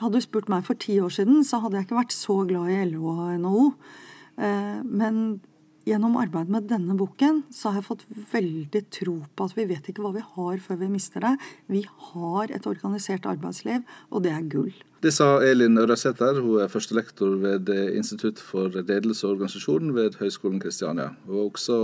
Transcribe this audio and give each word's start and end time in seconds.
Hadde 0.00 0.20
du 0.20 0.24
spurt 0.24 0.50
meg 0.52 0.64
for 0.66 0.76
ti 0.76 0.98
år 1.00 1.12
siden, 1.14 1.44
så 1.46 1.62
hadde 1.62 1.78
jeg 1.78 1.88
ikke 1.88 2.00
vært 2.02 2.16
så 2.16 2.42
glad 2.48 2.72
i 2.72 2.80
LO 2.90 3.12
og 3.14 3.28
NHO. 3.40 3.68
Eh, 4.36 4.80
men 4.84 5.20
gjennom 5.86 6.18
arbeidet 6.18 6.50
med 6.50 6.66
denne 6.68 6.96
boken 6.98 7.44
så 7.54 7.70
har 7.70 7.80
jeg 7.80 7.86
fått 7.86 8.02
veldig 8.32 8.82
tro 8.92 9.14
på 9.38 9.46
at 9.46 9.54
vi 9.56 9.68
vet 9.70 9.86
ikke 9.88 10.02
hva 10.04 10.10
vi 10.16 10.24
har 10.24 10.58
før 10.64 10.80
vi 10.82 10.90
mister 10.90 11.22
det. 11.22 11.32
Vi 11.70 11.84
har 12.10 12.52
et 12.52 12.66
organisert 12.68 13.28
arbeidsliv, 13.30 13.86
og 14.10 14.26
det 14.26 14.34
er 14.34 14.50
gull. 14.50 14.74
Det 15.04 15.12
sa 15.14 15.38
Elin 15.46 15.78
Ørasæter, 15.78 16.42
hun 16.42 16.64
er 16.64 16.72
førstelektor 16.72 17.38
ved 17.44 17.70
Institutt 17.94 18.42
for 18.42 18.74
ledelse 18.74 19.24
og 19.28 19.36
organisasjon 19.36 19.94
ved 19.94 20.18
Høgskolen 20.20 20.60
Kristiania. 20.60 21.12
Hun 21.28 21.38
er 21.38 21.46
også 21.46 21.80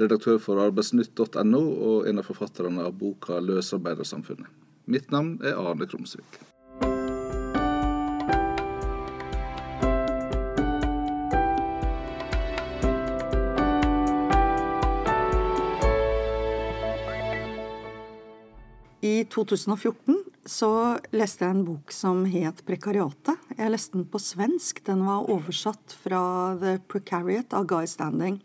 redaktør 0.00 0.40
for 0.42 0.64
arbeidsnytt.no 0.64 1.62
og 1.90 2.08
en 2.08 2.22
av 2.22 2.26
forfatterne 2.26 2.88
av 2.88 2.96
boka 2.98 3.38
'Løsarbeidersamfunnet'. 3.38 4.50
Mitt 4.86 5.10
navn 5.10 5.40
er 5.44 5.58
Arne 5.58 5.86
Krumsvik. 5.86 6.40
I 19.16 19.22
2014 19.24 20.16
så 20.44 20.68
leste 21.16 21.46
jeg 21.46 21.54
en 21.54 21.64
bok 21.64 21.92
som 21.94 22.24
het 22.28 22.58
'Prekariatet'. 22.66 23.38
Jeg 23.56 23.70
leste 23.72 23.96
den 23.96 24.04
på 24.04 24.18
svensk. 24.20 24.82
Den 24.84 25.06
var 25.06 25.30
oversatt 25.30 25.94
fra 26.02 26.54
'The 26.58 26.80
Precariat' 26.88 27.54
av 27.54 27.64
Guy 27.66 27.86
Standing. 27.86 28.42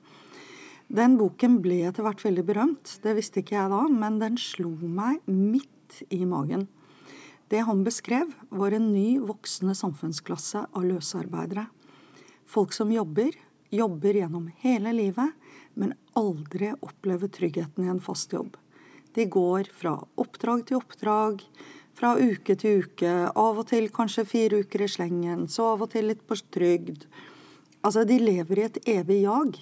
Den 0.87 1.17
boken 1.17 1.59
ble 1.61 1.81
etter 1.89 2.03
hvert 2.03 2.23
veldig 2.23 2.45
berømt. 2.45 2.99
Det 3.03 3.15
visste 3.17 3.41
ikke 3.41 3.57
jeg 3.57 3.69
da, 3.69 3.81
men 3.89 4.19
den 4.19 4.37
slo 4.37 4.69
meg 4.69 5.19
midt 5.27 6.03
i 6.09 6.23
magen. 6.25 6.67
Det 7.49 7.65
han 7.65 7.83
beskrev, 7.83 8.31
var 8.49 8.71
en 8.71 8.93
ny, 8.93 9.19
voksende 9.19 9.75
samfunnsklasse 9.75 10.67
av 10.71 10.83
løsarbeidere. 10.83 11.67
Folk 12.45 12.71
som 12.71 12.91
jobber, 12.91 13.31
jobber 13.71 14.13
gjennom 14.13 14.47
hele 14.63 14.93
livet, 14.93 15.33
men 15.75 15.95
aldri 16.15 16.71
opplever 16.81 17.27
tryggheten 17.27 17.83
i 17.83 17.89
en 17.89 17.99
fast 17.99 18.31
jobb. 18.31 18.55
De 19.15 19.27
går 19.27 19.69
fra 19.75 19.95
oppdrag 20.21 20.65
til 20.67 20.79
oppdrag, 20.79 21.43
fra 21.97 22.15
uke 22.17 22.55
til 22.57 22.85
uke, 22.85 23.13
av 23.29 23.59
og 23.61 23.67
til 23.69 23.89
kanskje 23.93 24.27
fire 24.29 24.61
uker 24.63 24.85
i 24.85 24.89
slengen, 24.89 25.47
så 25.51 25.73
av 25.73 25.83
og 25.85 25.91
til 25.93 26.07
litt 26.09 26.23
på 26.27 26.37
trygd. 26.53 27.05
Altså, 27.81 28.05
de 28.07 28.19
lever 28.21 28.61
i 28.61 28.67
et 28.69 28.79
evig 28.99 29.23
jag, 29.25 29.57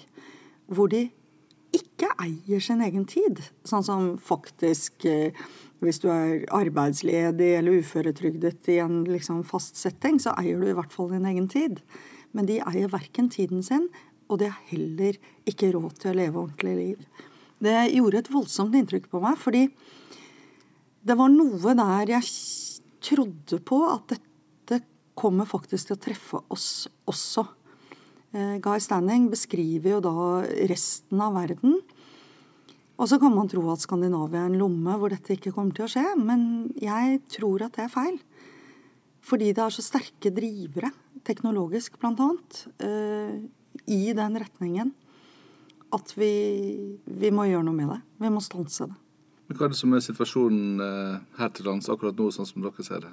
hvor 0.70 0.92
de 0.92 1.08
ikke 1.76 2.08
eier 2.22 2.62
sin 2.62 2.82
egen 2.82 3.04
tid. 3.08 3.42
Sånn 3.66 3.84
som 3.86 4.06
faktisk 4.22 5.04
eh, 5.08 5.36
hvis 5.80 6.00
du 6.02 6.10
er 6.12 6.44
arbeidsledig 6.52 7.54
eller 7.56 7.80
uføretrygdet 7.80 8.68
i 8.68 8.78
en 8.82 9.02
liksom 9.08 9.42
fast 9.48 9.80
setting, 9.80 10.20
så 10.20 10.34
eier 10.40 10.60
du 10.60 10.68
i 10.68 10.76
hvert 10.76 10.92
fall 10.92 11.10
din 11.14 11.28
egen 11.30 11.48
tid. 11.48 11.80
Men 12.36 12.48
de 12.48 12.60
eier 12.60 12.92
verken 12.92 13.30
tiden 13.32 13.64
sin, 13.64 13.88
og 14.28 14.42
de 14.42 14.50
har 14.52 14.60
heller 14.70 15.16
ikke 15.48 15.72
råd 15.74 15.96
til 16.02 16.12
å 16.12 16.18
leve 16.20 16.42
ordentlig 16.42 16.74
liv. 16.76 17.06
Det 17.60 17.76
gjorde 17.92 18.22
et 18.22 18.32
voldsomt 18.32 18.74
inntrykk 18.76 19.10
på 19.12 19.20
meg, 19.20 19.36
fordi 19.40 19.66
det 21.04 21.16
var 21.16 21.32
noe 21.32 21.74
der 21.76 22.14
jeg 22.16 22.28
trodde 23.04 23.60
på 23.64 23.80
at 23.88 24.14
dette 24.14 24.80
kommer 25.18 25.48
faktisk 25.48 25.90
til 25.90 25.96
å 25.96 26.00
treffe 26.00 26.40
oss 26.52 26.88
også. 27.08 27.44
Eh, 28.32 28.56
Guy 28.64 28.80
Standing 28.80 29.28
beskriver 29.32 29.96
jo 29.96 30.00
da 30.04 30.14
resten 30.70 31.20
av 31.20 31.36
verden. 31.36 31.76
Og 33.00 33.08
så 33.08 33.16
kan 33.20 33.32
man 33.32 33.48
tro 33.48 33.64
at 33.72 33.84
Skandinavia 33.84 34.44
er 34.44 34.50
en 34.50 34.58
lomme 34.60 34.96
hvor 35.00 35.12
dette 35.12 35.34
ikke 35.36 35.52
kommer 35.56 35.76
til 35.76 35.86
å 35.86 35.92
skje, 35.92 36.04
men 36.20 36.42
jeg 36.80 37.20
tror 37.32 37.64
at 37.64 37.76
det 37.76 37.86
er 37.86 37.92
feil. 37.92 38.18
Fordi 39.24 39.52
det 39.56 39.64
er 39.64 39.72
så 39.72 39.84
sterke 39.84 40.32
drivere, 40.32 40.92
teknologisk 41.24 41.96
annet, 42.08 42.64
eh, 42.80 43.40
i 43.88 44.12
den 44.16 44.36
retningen 44.40 44.92
at 45.96 46.12
vi, 46.18 46.32
vi, 47.04 47.30
må 47.34 47.46
gjøre 47.48 47.66
noe 47.66 47.76
med 47.76 47.92
det. 47.94 48.00
Vi 48.22 48.32
må 48.32 48.42
stanse 48.44 48.88
det. 48.90 48.98
Men 49.50 49.58
Hva 49.58 49.66
er 49.66 49.72
det 49.72 49.80
som 49.80 49.94
er 49.96 50.02
situasjonen 50.04 50.82
eh, 50.84 51.14
her 51.40 51.48
til 51.56 51.66
lands 51.66 51.90
akkurat 51.90 52.18
nå, 52.18 52.28
sånn 52.34 52.46
som 52.46 52.62
dere 52.62 52.84
ser 52.86 53.02
det? 53.02 53.10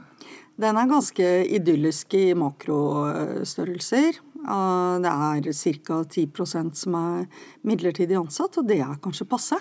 Den 0.61 0.77
er 0.77 0.89
ganske 0.89 1.29
idyllisk 1.57 2.13
i 2.17 2.27
makrostørrelser. 2.38 4.21
Det 4.38 5.13
er 5.13 5.47
ca. 5.88 5.97
10% 6.05 6.77
som 6.77 6.99
er 6.99 7.25
midlertidig 7.65 8.19
ansatt, 8.19 8.59
og 8.61 8.69
det 8.69 8.79
er 8.85 9.01
kanskje 9.01 9.29
passe. 9.29 9.57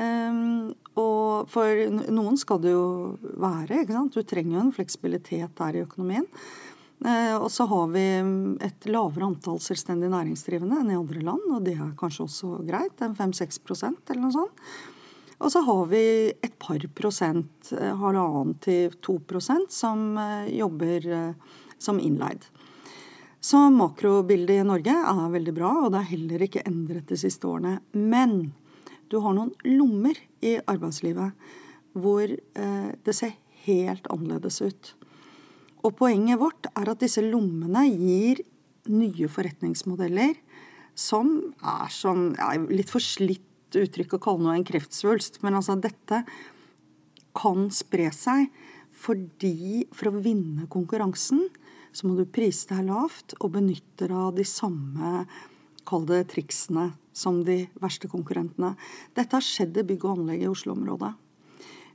Ehm, 0.00 0.72
og 0.96 1.50
for 1.52 1.80
noen 2.12 2.38
skal 2.40 2.60
det 2.62 2.72
jo 2.72 2.84
være. 3.20 3.82
ikke 3.82 3.96
sant? 3.96 4.16
Du 4.16 4.22
trenger 4.24 4.56
jo 4.56 4.64
en 4.66 4.74
fleksibilitet 4.76 5.56
der 5.58 5.76
i 5.76 5.84
økonomien. 5.84 6.28
Eh, 7.02 7.36
og 7.36 7.50
så 7.50 7.66
har 7.66 7.88
vi 7.90 8.04
et 8.62 8.86
lavere 8.86 9.26
antall 9.26 9.58
selvstendig 9.62 10.10
næringsdrivende 10.12 10.78
enn 10.82 10.92
i 10.92 10.98
andre 10.98 11.24
land, 11.26 11.48
og 11.50 11.64
det 11.66 11.74
er 11.74 11.94
kanskje 11.98 12.26
også 12.28 12.50
greit. 12.66 13.02
en 13.02 13.16
5-6% 13.16 14.10
eller 14.10 14.22
noe 14.22 14.34
sånt. 14.36 14.62
Og 15.42 15.50
så 15.50 15.64
har 15.66 15.86
vi 15.90 16.30
et 16.30 16.58
par 16.58 16.78
prosent, 16.94 17.72
eh, 17.72 17.94
halvannen 17.96 18.54
til 18.60 18.92
to 19.02 19.18
prosent, 19.18 19.72
som 19.72 20.16
eh, 20.16 20.54
jobber 20.54 21.34
som 21.78 21.98
innleid. 21.98 22.46
Så 23.40 23.58
makrobildet 23.74 24.62
i 24.62 24.62
Norge 24.62 24.94
er 24.94 25.32
veldig 25.34 25.54
bra, 25.54 25.72
og 25.82 25.90
det 25.90 25.98
er 25.98 26.12
heller 26.14 26.42
ikke 26.46 26.62
endret 26.62 27.08
de 27.08 27.16
siste 27.18 27.42
årene. 27.42 27.80
Men 27.92 28.52
du 29.10 29.18
har 29.18 29.34
noen 29.34 29.50
lommer 29.64 30.14
i 30.40 30.60
arbeidslivet 30.60 31.32
hvor 31.92 32.22
det 32.22 33.12
ser 33.12 33.34
helt 33.66 34.06
annerledes 34.06 34.62
ut. 34.62 34.94
Og 35.82 35.94
poenget 35.98 36.40
vårt 36.40 36.68
er 36.72 36.90
at 36.92 37.02
disse 37.02 37.22
lommene 37.24 37.84
gir 37.90 38.42
nye 38.92 39.28
forretningsmodeller 39.30 40.36
som 40.98 41.38
er 41.58 41.90
som 41.94 42.32
ja, 42.36 42.52
Litt 42.70 42.90
for 42.92 43.02
slitt 43.02 43.48
uttrykk 43.72 44.18
å 44.18 44.22
kalle 44.22 44.44
noe 44.44 44.58
en 44.58 44.66
kreftsvulst, 44.68 45.40
men 45.40 45.56
altså 45.56 45.78
dette 45.80 46.22
kan 47.32 47.70
spre 47.72 48.10
seg 48.12 48.50
fordi 48.92 49.86
for 49.96 50.10
å 50.10 50.20
vinne 50.20 50.66
konkurransen 50.70 51.46
så 51.92 52.08
må 52.08 52.16
du 52.18 52.26
prise 52.28 52.68
deg 52.68 52.90
lavt 52.90 53.34
og 53.40 53.54
benytte 53.56 54.04
deg 54.04 54.16
av 54.16 54.34
de 54.36 54.44
samme 54.48 55.24
kall 55.88 56.04
det 56.08 56.26
triksene 56.32 56.90
som 57.16 57.42
de 57.44 57.66
verste 57.82 58.08
konkurrentene. 58.12 58.74
Dette 59.16 59.36
har 59.36 59.44
skjedd 59.44 59.80
i 59.80 59.86
bygg 59.88 60.06
og 60.06 60.18
anlegg 60.18 60.44
i 60.44 60.50
Oslo-området. 60.50 61.12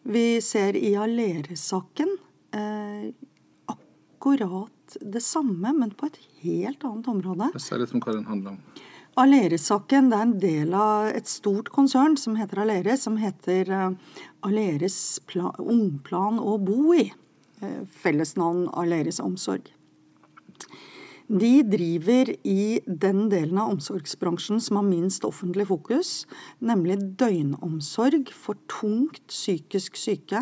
Vi 0.08 0.25
ser 0.44 0.78
i 0.78 0.94
Aleris-saken 0.98 2.12
eh, 2.56 2.87
akkurat 4.17 4.97
det 5.01 5.22
samme, 5.22 5.73
men 5.73 5.91
på 5.91 6.05
et 6.05 6.19
helt 6.41 6.83
annet 6.83 7.07
område. 7.07 7.51
Hva 7.53 7.78
litt 7.78 7.94
om 7.94 8.01
hva 8.01 8.13
den 8.16 8.25
handler 8.25 8.55
om. 8.55 8.83
Aleris-saken 9.17 10.11
er 10.13 10.25
en 10.28 10.35
del 10.39 10.73
av 10.78 11.07
et 11.09 11.29
stort 11.29 11.72
konsern 11.73 12.17
som 12.22 12.35
heter 12.38 12.61
Aleris, 12.61 13.01
som 13.07 13.17
heter 13.17 13.72
eh, 13.73 14.19
Aleris 14.45 15.19
Ungplan 15.57 16.38
å 16.38 16.57
bo 16.61 16.94
i. 16.94 17.07
Eh, 17.61 17.81
fellesnavn 17.89 18.67
Aleris 18.77 19.19
Omsorg. 19.19 19.73
De 21.27 21.63
driver 21.66 22.29
i 22.47 22.79
den 22.85 23.25
delen 23.29 23.57
av 23.59 23.73
omsorgsbransjen 23.73 24.61
som 24.63 24.77
har 24.79 24.85
minst 24.88 25.25
offentlig 25.27 25.66
fokus, 25.67 26.11
nemlig 26.63 27.01
døgnomsorg 27.19 28.29
for 28.31 28.56
tungt 28.72 29.25
psykisk 29.27 29.97
syke, 30.00 30.39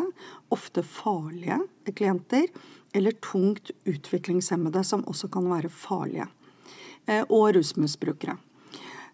ofte 0.54 0.84
farlige 0.86 1.64
klienter, 1.96 2.52
eller 2.96 3.16
tungt 3.24 3.72
utviklingshemmede, 3.86 4.84
som 4.88 5.06
også 5.10 5.30
kan 5.34 5.48
være 5.52 5.72
farlige, 5.72 6.28
eh, 7.08 7.24
og 7.30 7.56
rusmisbrukere. 7.58 8.38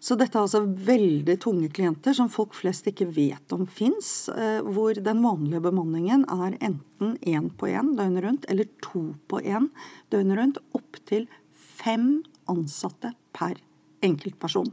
Så 0.02 0.16
dette 0.18 0.34
er 0.34 0.42
altså 0.42 0.64
veldig 0.66 1.36
tunge 1.44 1.68
klienter 1.70 2.14
som 2.16 2.30
folk 2.32 2.56
flest 2.58 2.88
ikke 2.90 3.06
vet 3.14 3.52
om 3.54 3.68
fins, 3.70 4.26
eh, 4.34 4.58
hvor 4.66 4.98
den 4.98 5.20
vanlige 5.22 5.62
bemanningen 5.62 6.24
er 6.26 6.56
enten 6.58 7.14
én 7.22 7.50
på 7.54 7.70
én 7.70 7.92
døgnet 7.94 8.24
rundt 8.24 8.48
eller 8.50 8.66
to 8.82 9.14
på 9.30 9.38
én 9.42 9.68
døgnet 10.10 10.40
rundt, 10.40 10.58
opptil 10.74 11.28
fem 11.54 12.24
ansatte 12.50 13.12
per 13.32 13.60
enkeltperson. 14.02 14.72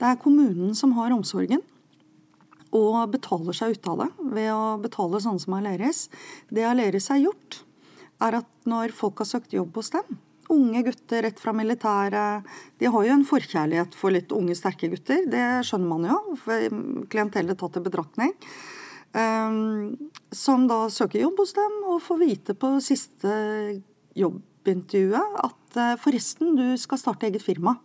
Det 0.00 0.08
er 0.08 0.22
kommunen 0.22 0.72
som 0.74 0.96
har 0.96 1.12
omsorgen 1.12 1.60
og 2.72 3.12
betaler 3.12 3.52
seg 3.52 3.76
ut 3.76 3.88
av 3.92 4.00
det 4.00 4.08
ved 4.32 4.48
å 4.54 4.78
betale 4.80 5.20
sånne 5.20 5.44
som 5.44 5.58
Aleris. 5.58 6.06
Det 6.48 6.64
Aleris 6.64 7.10
har 7.12 7.20
gjort, 7.20 7.60
er 8.26 8.38
at 8.42 8.68
når 8.68 8.94
folk 8.96 9.22
har 9.22 9.28
søkt 9.28 9.54
jobb 9.56 9.76
hos 9.80 9.92
dem, 9.94 10.20
unge 10.52 10.82
gutter 10.84 11.24
rett 11.24 11.40
fra 11.40 11.54
militæret 11.56 12.48
De 12.80 12.90
har 12.90 13.06
jo 13.06 13.14
en 13.14 13.24
forkjærlighet 13.26 13.96
for 13.96 14.14
litt 14.14 14.32
unge, 14.36 14.56
sterke 14.58 14.90
gutter. 14.92 15.24
Det 15.30 15.44
skjønner 15.66 15.88
man 15.88 16.08
jo, 16.10 16.18
klientellet 17.12 17.58
tatt 17.60 17.78
i 17.78 17.84
betraktning. 17.84 18.34
Um, 19.12 20.10
som 20.32 20.64
da 20.70 20.86
søker 20.92 21.20
jobb 21.20 21.42
hos 21.42 21.52
dem 21.56 21.74
og 21.84 22.00
får 22.00 22.20
vite 22.22 22.54
på 22.56 22.70
siste 22.80 23.32
jobbintervjuet 24.16 25.34
at 25.44 25.76
uh, 25.76 25.98
forresten, 26.00 26.54
du 26.56 26.78
skal 26.80 27.00
starte 27.00 27.28
eget 27.28 27.44
firma. 27.44 27.76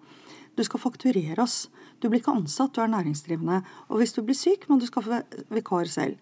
Du 0.55 0.63
skal 0.65 0.81
fakturere 0.81 1.43
oss. 1.43 1.65
Du 1.99 2.07
blir 2.07 2.21
ikke 2.21 2.35
ansatt, 2.37 2.73
du 2.73 2.81
er 2.81 2.91
næringsdrivende. 2.93 3.59
Og 3.91 3.99
hvis 4.01 4.15
du 4.15 4.23
blir 4.23 4.37
syk, 4.37 4.69
må 4.69 4.79
du 4.79 4.87
skaffe 4.87 5.21
vikar 5.53 5.89
selv. 5.91 6.15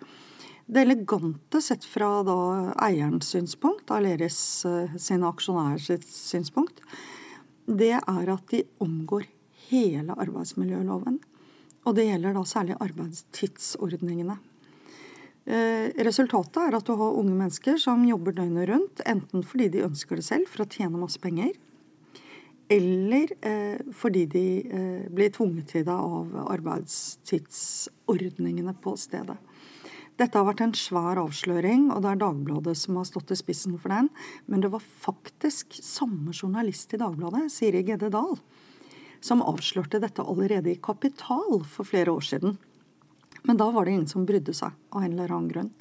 Det 0.65 0.81
elegante 0.81 1.61
sett 1.61 1.85
fra 1.85 2.23
da 2.25 2.37
eierens 2.81 3.27
synspunkt, 3.29 3.91
Aleris 3.93 4.39
sine 4.97 5.29
aksjonærers 5.29 5.91
synspunkt, 6.09 6.81
det 7.65 7.99
er 7.99 8.31
at 8.33 8.49
de 8.49 8.63
omgår 8.81 9.27
hele 9.69 10.17
arbeidsmiljøloven. 10.17 11.19
Og 11.85 11.93
det 11.97 12.05
gjelder 12.07 12.33
da 12.33 12.43
særlig 12.49 12.75
arbeidstidsordningene. 12.81 14.35
Eh, 15.45 15.93
resultatet 16.01 16.57
er 16.63 16.73
at 16.73 16.87
du 16.87 16.95
har 16.97 17.19
unge 17.19 17.35
mennesker 17.37 17.77
som 17.81 18.05
jobber 18.07 18.31
døgnet 18.33 18.69
rundt, 18.71 19.01
enten 19.05 19.43
fordi 19.45 19.67
de 19.75 19.83
ønsker 19.85 20.15
det 20.17 20.25
selv 20.25 20.47
for 20.49 20.61
å 20.65 20.71
tjene 20.71 20.97
masse 20.97 21.19
penger, 21.21 21.53
eller 22.73 23.29
eh, 23.45 23.77
fordi 23.93 24.25
de 24.33 24.65
eh, 24.65 25.05
blir 25.13 25.29
tvunget 25.35 25.67
til 25.69 25.85
det 25.85 25.93
av 25.93 26.25
arbeidstidsordningene 26.55 28.73
på 28.81 28.97
stedet. 28.97 29.37
Dette 30.15 30.39
har 30.39 30.47
vært 30.47 30.61
en 30.63 30.75
svær 30.79 31.19
avsløring, 31.19 31.89
og 31.91 31.99
det 32.05 32.13
er 32.13 32.19
Dagbladet 32.21 32.77
som 32.79 32.95
har 32.95 33.07
stått 33.09 33.33
i 33.35 33.39
spissen 33.39 33.75
for 33.75 33.91
den. 33.91 34.07
Men 34.47 34.63
det 34.63 34.71
var 34.71 34.83
faktisk 34.83 35.75
samme 35.83 36.31
journalist 36.31 36.95
i 36.95 36.99
Dagbladet, 37.01 37.49
Siri 37.51 37.83
Gedde 37.83 38.07
Dahl, 38.13 38.37
som 39.19 39.43
avslørte 39.43 39.99
dette 39.99 40.23
allerede 40.23 40.71
i 40.71 40.79
Kapital 40.79 41.65
for 41.67 41.87
flere 41.87 42.15
år 42.15 42.23
siden. 42.23 42.55
Men 43.43 43.59
da 43.59 43.67
var 43.75 43.85
det 43.85 43.97
ingen 43.97 44.07
som 44.07 44.23
brydde 44.25 44.55
seg, 44.55 44.71
av 44.95 45.03
en 45.03 45.17
eller 45.17 45.35
annen 45.35 45.51
grunn. 45.51 45.73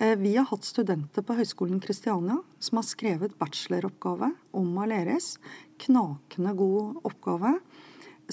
Eh, 0.00 0.16
vi 0.18 0.34
har 0.34 0.48
hatt 0.50 0.66
studenter 0.66 1.22
på 1.22 1.38
Høgskolen 1.38 1.78
Kristiania 1.80 2.40
som 2.58 2.80
har 2.80 2.88
skrevet 2.88 3.38
bacheloroppgave 3.38 4.32
om 4.56 4.78
Aleris. 4.82 5.34
Knakende 5.78 6.56
god 6.58 7.04
oppgave 7.06 7.54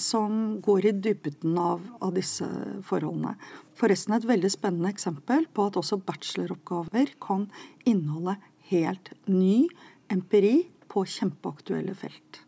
som 0.00 0.58
går 0.64 0.88
i 0.88 0.94
dybden 1.06 1.58
av, 1.60 1.84
av, 2.00 2.14
disse 2.16 2.46
forholdene. 2.86 3.34
Forresten 3.78 4.16
et 4.16 4.26
veldig 4.28 4.50
spennende 4.52 4.90
eksempel 4.92 5.46
på 5.54 5.68
at 5.68 5.78
også 5.78 6.00
bacheloroppgaver 6.06 7.14
kan 7.22 7.46
inneholde 7.88 8.38
helt 8.72 9.12
ny 9.30 9.68
empiri 10.12 10.68
på 10.88 11.04
kjempeaktuelle 11.08 11.94
felt. 11.98 12.44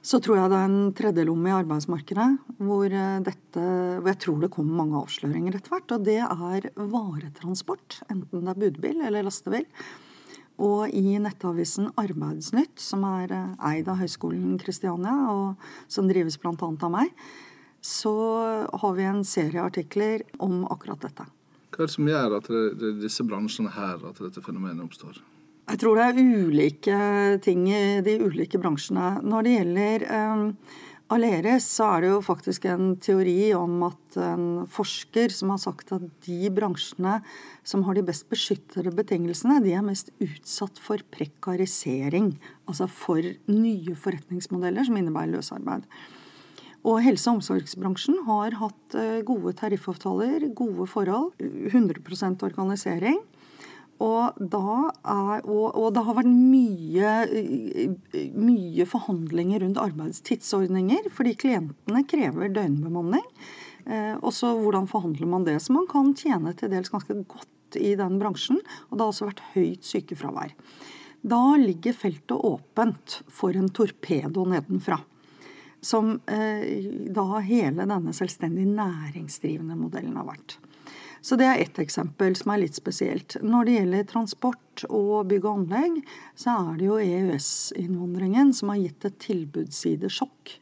Så 0.00 0.16
tror 0.24 0.38
jeg 0.38 0.50
det 0.50 0.58
er 0.58 0.68
en 0.70 0.92
tredjelomme 0.96 1.50
i 1.50 1.56
arbeidsmarkedet 1.58 2.28
hvor, 2.56 2.86
eh, 2.88 3.18
dette, 3.20 3.64
hvor 4.00 4.08
jeg 4.08 4.20
tror 4.24 4.38
det 4.40 4.52
kommer 4.54 4.78
mange 4.80 5.02
avsløringer 5.02 5.58
etter 5.58 5.74
hvert. 5.74 5.92
Og 5.92 6.06
det 6.06 6.20
er 6.24 6.70
varetransport, 6.76 8.00
enten 8.08 8.46
det 8.46 8.54
er 8.54 8.62
budbil 8.64 9.02
eller 9.04 9.28
lastebil. 9.28 9.66
Og 10.60 10.92
i 10.92 11.16
nettavisen 11.22 11.88
Arbeidsnytt, 12.00 12.76
som 12.80 13.04
er 13.08 13.32
eh, 13.32 13.52
eid 13.72 13.88
av 13.88 14.00
Høgskolen 14.02 14.58
Kristiania, 14.60 15.16
og 15.32 15.90
som 15.90 16.08
drives 16.10 16.36
bl.a. 16.40 16.54
av 16.58 16.92
meg, 16.92 17.14
så 17.80 18.12
har 18.82 18.96
vi 18.96 19.06
en 19.08 19.22
serie 19.24 19.62
artikler 19.64 20.26
om 20.38 20.66
akkurat 20.68 21.00
dette. 21.06 21.24
Hva 21.70 21.84
er 21.84 21.88
det 21.88 21.94
som 21.94 22.08
gjør 22.10 22.36
at 22.36 22.48
det, 22.52 22.64
det 22.80 22.94
disse 23.06 23.24
bransjene 23.24 23.72
her 23.72 24.02
at 24.10 24.20
dette 24.20 24.42
fenomenet 24.44 24.84
oppstår? 24.84 25.22
Jeg 25.70 25.78
tror 25.78 25.96
det 25.96 26.04
er 26.08 26.18
ulike 26.18 26.96
ting 27.44 27.62
i 27.70 28.00
de 28.02 28.16
ulike 28.24 28.58
bransjene. 28.58 29.20
Når 29.22 29.46
det 29.46 29.52
gjelder 29.54 30.04
um, 30.34 30.46
Aleris, 31.10 31.64
så 31.66 31.88
er 31.96 32.04
det 32.04 32.10
jo 32.12 32.18
faktisk 32.22 32.68
en 32.70 32.92
teori 33.02 33.50
om 33.58 33.80
at 33.88 34.18
en 34.22 34.44
forsker 34.70 35.32
som 35.34 35.50
har 35.50 35.58
sagt 35.58 35.90
at 35.96 36.04
de 36.22 36.50
bransjene 36.54 37.16
som 37.66 37.82
har 37.88 37.98
de 37.98 38.04
best 38.06 38.28
beskyttede 38.30 38.92
betingelsene, 38.94 39.56
de 39.64 39.74
er 39.74 39.82
mest 39.82 40.12
utsatt 40.22 40.78
for 40.78 41.02
prekarisering. 41.10 42.36
Altså 42.70 42.86
for 42.86 43.26
nye 43.50 43.96
forretningsmodeller 43.98 44.86
som 44.86 45.00
innebærer 45.00 45.34
løsarbeid. 45.34 45.90
Og 46.86 47.02
helse- 47.02 47.26
og 47.26 47.40
omsorgsbransjen 47.40 48.22
har 48.30 48.54
hatt 48.62 48.94
eh, 48.96 49.18
gode 49.26 49.56
tariffavtaler, 49.58 50.46
gode 50.54 50.86
forhold, 50.88 51.34
100% 51.42 52.46
organisering. 52.46 53.18
Og, 54.00 54.38
er, 54.40 55.42
og, 55.44 55.64
og, 55.76 55.88
det 55.92 56.02
har 56.06 56.16
vært 56.16 56.30
mye, 56.32 57.10
mye, 58.32 58.86
forhandlinger 58.88 59.60
rundt 59.60 59.80
arbeidstidsordninger, 59.82 61.10
fordi 61.12 61.34
klientene 61.42 62.06
krever 62.08 62.52
døgnbemanning. 62.56 63.26
Eh, 63.84 64.14
og 64.16 64.32
så 64.36 64.54
hvordan 64.56 64.88
forhandler 64.88 65.28
man 65.28 65.44
det? 65.44 65.58
Så 65.60 65.76
man 65.76 65.88
kan 65.90 66.14
tjene 66.16 66.54
til 66.56 66.72
dels 66.72 66.92
ganske 66.92 67.18
godt 67.28 67.76
i 67.76 67.92
den 67.98 68.16
bransjen. 68.22 68.62
Og 68.88 68.96
det 68.96 69.04
har 69.04 69.12
også 69.12 69.28
vært 69.28 69.44
høyt 69.52 69.86
sykefravær. 69.86 70.56
Da 71.20 71.42
ligger 71.60 71.92
feltet 71.92 72.36
åpent 72.36 73.20
for 73.28 73.56
en 73.56 73.68
torpedo 73.68 74.46
nedenfra. 74.48 74.96
Som 75.84 76.18
eh, 76.28 76.88
da 77.12 77.44
hele 77.44 77.84
denne 77.84 78.16
selvstendig 78.16 78.64
næringsdrivende 78.72 79.76
modellen 79.76 80.16
har 80.20 80.28
vært. 80.32 80.56
Så 81.20 81.36
det 81.36 81.46
er 81.46 81.60
ett 81.60 81.78
eksempel 81.82 82.34
som 82.38 82.54
er 82.54 82.62
litt 82.62 82.78
spesielt. 82.78 83.36
Når 83.44 83.66
det 83.66 83.76
gjelder 83.76 84.06
transport 84.08 84.84
og 84.88 85.28
bygg 85.28 85.44
og 85.44 85.58
anlegg, 85.58 85.98
så 86.38 86.54
er 86.62 86.78
det 86.80 86.88
jo 86.88 87.00
EØS-innvandringen 87.02 88.54
som 88.56 88.72
har 88.72 88.80
gitt 88.80 89.04
et 89.04 89.18
tilbudssidesjokk 89.26 90.54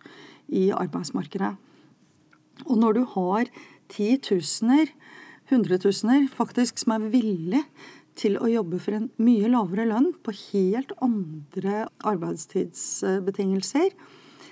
i 0.59 0.69
arbeidsmarkedet. 0.75 1.55
Og 2.67 2.75
når 2.83 2.99
du 2.99 3.05
har 3.15 3.53
titusener, 3.93 4.91
hundretusener 5.53 6.27
faktisk, 6.33 6.83
som 6.83 6.97
er 6.97 7.11
villig 7.13 7.63
til 8.19 8.35
å 8.43 8.51
jobbe 8.51 8.81
for 8.83 8.99
en 8.99 9.11
mye 9.23 9.51
lavere 9.53 9.87
lønn 9.93 10.11
på 10.27 10.35
helt 10.51 10.91
andre 11.05 11.87
arbeidstidsbetingelser, 12.03 13.93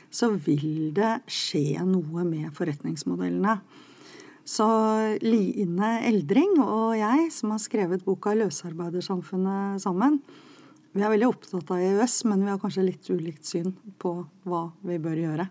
så 0.06 0.30
vil 0.30 0.94
det 0.94 1.16
skje 1.26 1.82
noe 1.84 2.22
med 2.28 2.54
forretningsmodellene. 2.56 3.58
Så 4.46 4.66
Line 5.26 5.88
Eldring 6.06 6.60
og 6.62 6.94
jeg, 6.94 7.30
som 7.34 7.50
har 7.50 7.58
skrevet 7.58 8.04
boka 8.06 8.30
'Løsarbeidersamfunnet' 8.30 9.82
sammen, 9.82 10.20
vi 10.94 11.02
er 11.02 11.10
veldig 11.12 11.28
opptatt 11.28 11.70
av 11.74 11.82
EØS, 11.82 12.24
men 12.30 12.44
vi 12.44 12.52
har 12.52 12.60
kanskje 12.62 12.86
litt 12.86 13.10
ulikt 13.10 13.44
syn 13.44 13.74
på 13.98 14.12
hva 14.46 14.68
vi 14.86 15.00
bør 15.02 15.18
gjøre. 15.18 15.48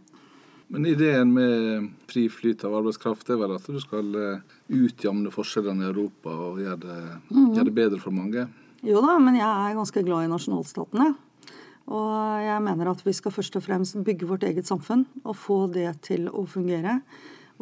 Men 0.73 0.87
ideen 0.89 1.33
med 1.35 1.91
fri 2.09 2.23
flyt 2.31 2.63
av 2.65 2.79
arbeidskraft 2.79 3.29
er 3.29 3.37
vel 3.37 3.53
at 3.53 3.67
du 3.69 3.77
skal 3.83 4.15
eh, 4.17 4.55
utjamne 4.73 5.29
forskjellene 5.33 5.85
i 5.85 5.91
Europa 5.91 6.33
og 6.47 6.63
gjøre 6.63 6.79
det, 6.81 6.97
mm. 7.29 7.51
gjøre 7.51 7.67
det 7.67 7.75
bedre 7.77 8.01
for 8.01 8.15
mange? 8.15 8.47
Jo 8.85 9.03
da, 9.05 9.19
men 9.21 9.37
jeg 9.37 9.45
er 9.45 9.77
ganske 9.77 10.05
glad 10.07 10.25
i 10.25 10.31
nasjonalstatene. 10.31 11.11
Og 11.93 12.41
jeg 12.41 12.65
mener 12.65 12.89
at 12.89 13.05
vi 13.05 13.13
skal 13.13 13.35
først 13.35 13.59
og 13.59 13.67
fremst 13.67 13.99
bygge 14.07 14.31
vårt 14.31 14.47
eget 14.47 14.65
samfunn 14.65 15.05
og 15.21 15.37
få 15.37 15.65
det 15.69 15.91
til 16.07 16.25
å 16.31 16.47
fungere. 16.49 17.01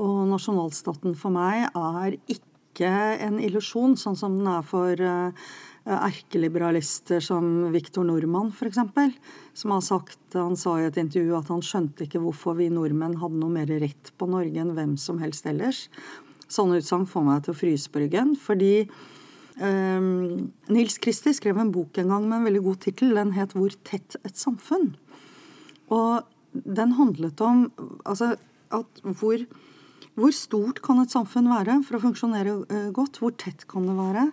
Og 0.01 0.25
nasjonalstaten 0.31 1.13
for 1.17 1.33
meg 1.35 1.67
er 1.69 2.17
ikke 2.31 2.89
en 3.21 3.37
illusjon, 3.43 3.93
sånn 3.99 4.17
som 4.17 4.39
den 4.39 4.49
er 4.49 4.63
for 4.65 4.97
uh, 4.97 5.45
erkeliberalister 5.85 7.21
som 7.21 7.69
Viktor 7.73 8.07
Nordmann, 8.07 8.49
f.eks. 8.49 8.79
Som 9.53 9.75
har 9.75 9.83
sagt, 9.85 10.21
han 10.33 10.57
sa 10.57 10.79
i 10.79 10.87
et 10.87 10.97
intervju 10.97 11.35
at 11.37 11.51
han 11.53 11.61
skjønte 11.65 12.07
ikke 12.07 12.21
hvorfor 12.23 12.57
vi 12.57 12.71
nordmenn 12.73 13.19
hadde 13.21 13.37
noe 13.41 13.53
mer 13.53 13.69
rett 13.69 14.13
på 14.17 14.29
Norge 14.31 14.63
enn 14.63 14.73
hvem 14.77 14.95
som 14.97 15.21
helst 15.21 15.45
ellers. 15.49 15.85
Sånne 16.49 16.79
utsagn 16.81 17.05
får 17.09 17.27
meg 17.27 17.43
til 17.43 17.53
å 17.53 17.59
fryse 17.59 17.91
på 17.91 18.01
ryggen. 18.03 18.33
Fordi 18.39 18.87
um, 19.61 20.49
Nils 20.73 20.97
Kristi 21.03 21.33
skrev 21.37 21.61
en 21.61 21.73
bok 21.73 21.99
en 22.01 22.13
gang 22.13 22.25
med 22.27 22.39
en 22.39 22.47
veldig 22.49 22.63
god 22.69 22.81
tittel. 22.87 23.13
Den 23.17 23.35
het 23.37 23.53
'Hvor 23.53 23.75
tett 23.83 24.17
et 24.23 24.37
samfunn'. 24.37 24.95
Og 25.89 26.23
den 26.53 26.97
handlet 26.97 27.41
om 27.41 27.71
altså, 28.05 28.35
at 28.71 29.01
hvor 29.03 29.37
hvor 30.19 30.33
stort 30.35 30.81
kan 30.85 31.01
et 31.01 31.13
samfunn 31.13 31.49
være 31.49 31.79
for 31.87 31.97
å 31.97 32.03
funksjonere 32.03 32.55
eh, 32.69 32.89
godt? 32.93 33.17
Hvor 33.21 33.33
tett 33.39 33.65
kan 33.69 33.87
det 33.89 33.97
være? 33.97 34.27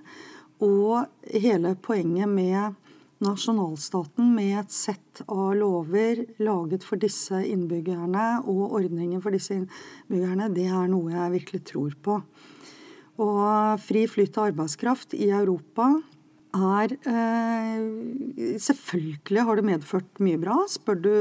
Og 0.66 1.32
hele 1.32 1.72
poenget 1.80 2.28
med 2.28 2.76
nasjonalstaten 3.24 4.30
med 4.36 4.58
et 4.62 4.72
sett 4.72 5.22
av 5.26 5.52
lover 5.56 6.22
laget 6.40 6.84
for 6.84 7.00
disse 7.00 7.40
innbyggerne 7.48 8.42
og 8.48 8.76
ordninger 8.80 9.20
for 9.24 9.36
disse 9.36 9.56
innbyggerne, 9.56 10.48
det 10.56 10.68
er 10.68 10.88
noe 10.92 11.12
jeg 11.12 11.34
virkelig 11.36 11.62
tror 11.72 11.96
på. 12.04 12.20
Og 13.20 13.80
fri 13.84 14.06
flyt 14.08 14.38
av 14.40 14.50
arbeidskraft 14.50 15.16
i 15.16 15.28
Europa 15.36 15.92
er 16.56 16.94
eh, 17.06 18.56
Selvfølgelig 18.60 19.44
har 19.46 19.58
det 19.58 19.66
medført 19.68 20.22
mye 20.24 20.40
bra. 20.40 20.56
Spør 20.68 20.96
du 21.04 21.12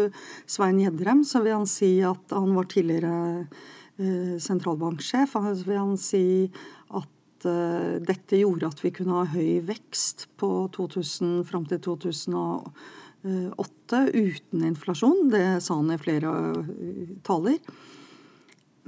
Svein 0.50 0.80
Gjedrem, 0.82 1.26
så 1.28 1.44
vil 1.44 1.60
han 1.60 1.68
si 1.70 2.00
at 2.06 2.34
han 2.34 2.56
var 2.56 2.70
tidligere 2.72 3.46
sentralbanksjef. 4.40 5.34
Han 5.36 5.64
vil 5.66 5.80
han 5.80 5.98
si 6.00 6.52
at 6.96 7.46
uh, 7.46 8.00
dette 8.06 8.38
gjorde 8.40 8.68
at 8.72 8.84
vi 8.84 8.92
kunne 8.96 9.18
ha 9.20 9.26
høy 9.34 9.62
vekst 9.68 10.28
på 10.40 10.50
2000, 10.76 11.44
fram 11.50 11.66
til 11.70 11.80
2008 11.90 14.00
uten 14.16 14.60
inflasjon. 14.72 15.20
Det 15.34 15.48
sa 15.66 15.72
han 15.80 15.94
i 15.94 16.02
flere 16.02 16.30
taler. 17.28 17.58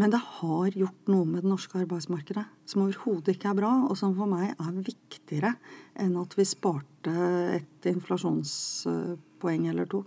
Men 0.02 0.10
det 0.10 0.22
har 0.40 0.74
gjort 0.74 1.10
noe 1.14 1.28
med 1.30 1.44
det 1.44 1.50
norske 1.52 1.78
arbeidsmarkedet 1.84 2.46
som 2.66 2.82
overhodet 2.86 3.36
ikke 3.36 3.52
er 3.52 3.60
bra, 3.60 3.74
og 3.86 3.94
som 4.00 4.16
for 4.18 4.32
meg 4.32 4.56
er 4.56 4.80
viktigere 4.82 5.52
enn 6.00 6.16
at 6.18 6.34
vi 6.40 6.46
sparte 6.48 7.14
et 7.60 7.90
inflasjonspoeng 7.92 9.68
eller 9.70 9.86
to. 9.92 10.02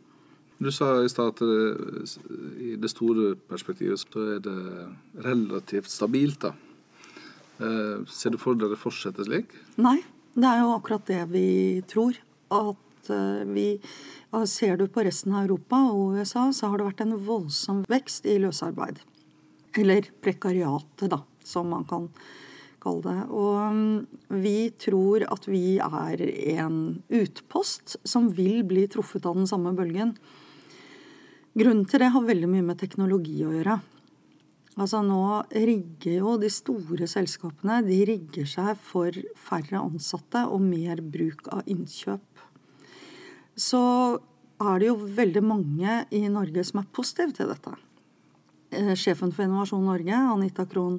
Du 0.64 0.70
sa 0.72 0.86
i 1.04 1.08
stad 1.12 1.34
at 1.34 1.42
i 2.56 2.70
det 2.80 2.88
store 2.88 3.34
perspektivet 3.50 4.00
så 4.00 4.22
er 4.36 4.38
det 4.44 4.60
relativt 5.26 5.90
stabilt. 5.92 6.40
da. 6.40 6.54
Eh, 7.60 8.00
ser 8.08 8.32
du 8.32 8.38
for 8.40 8.56
deg 8.56 8.72
det 8.72 8.80
fortsetter 8.80 9.28
slik? 9.28 9.52
Nei, 9.76 9.98
det 10.32 10.48
er 10.48 10.62
jo 10.62 10.72
akkurat 10.72 11.04
det 11.10 11.20
vi 11.34 11.82
tror. 11.90 12.16
At 12.48 13.10
eh, 13.12 13.44
vi 13.50 13.68
Ser 14.50 14.74
du 14.74 14.88
på 14.90 15.04
resten 15.06 15.30
av 15.30 15.44
Europa 15.44 15.78
og 15.94 16.16
USA, 16.18 16.48
så 16.50 16.66
har 16.66 16.80
det 16.80 16.88
vært 16.88 17.02
en 17.04 17.12
voldsom 17.22 17.84
vekst 17.86 18.24
i 18.26 18.32
løsarbeid. 18.42 18.96
Eller 19.78 20.08
prekariatet, 20.26 21.04
da, 21.12 21.20
som 21.46 21.68
man 21.70 21.84
kan 21.86 22.08
kalle 22.82 23.04
det. 23.04 23.20
Og 23.30 23.60
mm, 23.76 24.40
vi 24.42 24.56
tror 24.74 25.22
at 25.30 25.46
vi 25.46 25.76
er 25.78 26.24
en 26.56 26.80
utpost 27.14 27.94
som 28.02 28.26
vil 28.34 28.64
bli 28.66 28.88
truffet 28.90 29.22
av 29.22 29.38
den 29.38 29.46
samme 29.46 29.70
bølgen. 29.78 30.16
Grunnen 31.54 31.84
til 31.86 32.02
det 32.02 32.10
har 32.10 32.24
veldig 32.26 32.48
mye 32.50 32.64
med 32.66 32.80
teknologi 32.80 33.36
å 33.46 33.52
gjøre. 33.54 33.76
Altså 34.74 35.04
Nå 35.06 35.44
rigger 35.52 36.16
jo 36.16 36.32
de 36.42 36.48
store 36.50 37.06
selskapene 37.06 37.76
de 37.86 38.00
rigger 38.08 38.48
seg 38.50 38.72
for 38.82 39.14
færre 39.38 39.78
ansatte 39.78 40.42
og 40.50 40.64
mer 40.64 40.98
bruk 40.98 41.46
av 41.54 41.62
innkjøp. 41.70 42.42
Så 43.54 43.84
er 44.64 44.82
det 44.82 44.90
jo 44.90 44.96
veldig 44.98 45.44
mange 45.46 46.00
i 46.10 46.24
Norge 46.26 46.66
som 46.66 46.82
er 46.82 46.90
positive 46.90 47.36
til 47.38 47.54
dette. 47.54 47.76
Eh, 48.74 48.96
sjefen 48.98 49.30
for 49.30 49.46
Innovasjon 49.46 49.86
Norge, 49.86 50.18
Anita 50.34 50.66
Krohn 50.66 50.98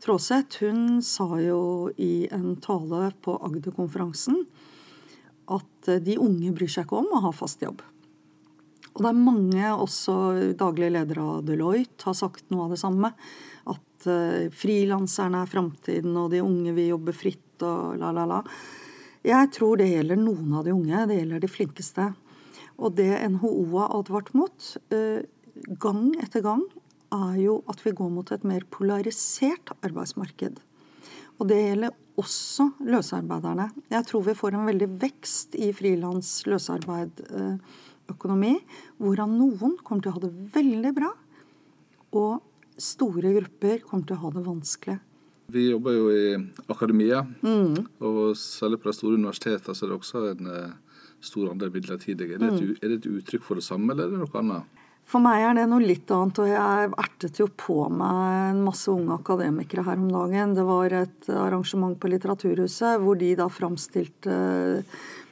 Traaseth, 0.00 0.62
hun 0.64 1.02
sa 1.04 1.28
jo 1.44 1.90
i 2.00 2.24
en 2.32 2.54
tale 2.56 3.12
på 3.20 3.36
Agder-konferansen 3.36 4.46
at 5.52 5.96
de 6.00 6.16
unge 6.16 6.56
bryr 6.56 6.72
seg 6.72 6.88
ikke 6.88 7.02
om 7.04 7.12
å 7.18 7.26
ha 7.26 7.36
fast 7.36 7.60
jobb. 7.60 7.84
Og 9.00 9.06
det 9.06 9.10
er 9.14 9.16
mange, 9.24 9.68
også 9.80 10.14
daglige 10.60 10.92
ledere 10.92 11.22
av 11.24 11.44
Deloitte, 11.48 12.04
har 12.04 12.16
sagt 12.18 12.50
noe 12.52 12.66
av 12.66 12.74
det 12.74 12.82
samme. 12.82 13.08
At 13.72 14.04
uh, 14.12 14.50
frilanserne 14.52 15.40
er 15.40 15.48
framtiden, 15.48 16.18
og 16.20 16.34
de 16.34 16.42
unge 16.44 16.74
vil 16.76 16.90
jobbe 16.90 17.14
fritt 17.16 17.64
og 17.64 17.96
la, 17.96 18.10
la, 18.12 18.26
la. 18.28 18.42
Jeg 19.24 19.48
tror 19.56 19.80
det 19.80 19.88
gjelder 19.88 20.20
noen 20.20 20.52
av 20.52 20.68
de 20.68 20.76
unge. 20.76 21.06
Det 21.08 21.16
gjelder 21.16 21.40
de 21.40 21.48
flinkeste. 21.48 22.10
Og 22.76 22.92
det 23.00 23.08
NHO 23.38 23.54
har 23.78 23.96
advart 24.02 24.34
mot, 24.36 24.70
uh, 24.92 25.24
gang 25.80 26.04
etter 26.20 26.44
gang, 26.44 26.68
er 27.16 27.40
jo 27.40 27.58
at 27.72 27.80
vi 27.80 27.96
går 27.96 28.12
mot 28.12 28.36
et 28.36 28.44
mer 28.44 28.68
polarisert 28.68 29.72
arbeidsmarked. 29.80 30.60
Og 31.40 31.48
det 31.48 31.64
gjelder 31.64 31.96
også 32.20 32.74
løsarbeiderne. 32.84 33.70
Jeg 33.88 34.12
tror 34.12 34.28
vi 34.28 34.36
får 34.36 34.60
en 34.60 34.68
veldig 34.68 34.96
vekst 35.08 35.56
i 35.56 35.72
frilans 35.72 36.42
løsarbeid. 36.44 37.24
Uh, 37.32 37.88
økonomi, 38.12 38.54
hvorav 39.00 39.30
noen 39.32 39.76
kommer 39.82 40.04
til 40.04 40.12
å 40.12 40.16
ha 40.16 40.24
det 40.24 40.32
veldig 40.56 40.92
bra, 40.96 41.12
og 42.18 42.80
store 42.80 43.34
grupper 43.36 43.84
kommer 43.86 44.08
til 44.08 44.18
å 44.18 44.24
ha 44.24 44.34
det 44.34 44.44
vanskelig. 44.46 44.98
Vi 45.50 45.66
jobber 45.66 45.96
jo 45.96 46.10
i 46.14 46.26
akademia, 46.70 47.24
mm. 47.42 48.02
og 48.06 48.20
særlig 48.38 48.78
på 48.82 48.90
de 48.90 48.98
store 48.98 49.18
universitetene 49.18 49.74
så 49.74 49.86
er 49.86 49.90
det 49.90 49.96
også 49.98 50.26
en 50.30 50.50
uh, 50.50 51.00
stor 51.24 51.50
andel 51.50 51.72
midlertidige. 51.74 52.38
Er, 52.38 52.44
mm. 52.44 52.76
er, 52.78 52.92
det 52.92 53.00
et 53.00 53.08
uttrykk 53.10 53.48
for 53.48 53.58
det 53.58 53.66
samme, 53.66 53.90
eller 53.92 54.06
er 54.06 54.14
det 54.14 54.22
noe 54.22 54.40
annet? 54.42 54.78
For 55.10 55.22
meg 55.22 55.42
er 55.42 55.56
det 55.58 55.64
noe 55.66 55.82
litt 55.82 56.10
annet, 56.14 56.38
og 56.38 56.50
jeg 56.52 56.90
ertet 57.02 57.40
jo 57.40 57.48
på 57.58 57.80
meg 57.90 58.52
en 58.52 58.60
masse 58.62 58.86
unge 58.92 59.16
akademikere 59.16 59.82
her 59.88 59.98
om 59.98 60.10
dagen. 60.12 60.52
Det 60.54 60.66
var 60.68 60.94
et 61.00 61.30
arrangement 61.34 61.96
på 61.98 62.12
Litteraturhuset 62.12 63.00
hvor 63.02 63.18
de 63.18 63.32
da 63.40 63.48
framstilte 63.50 64.36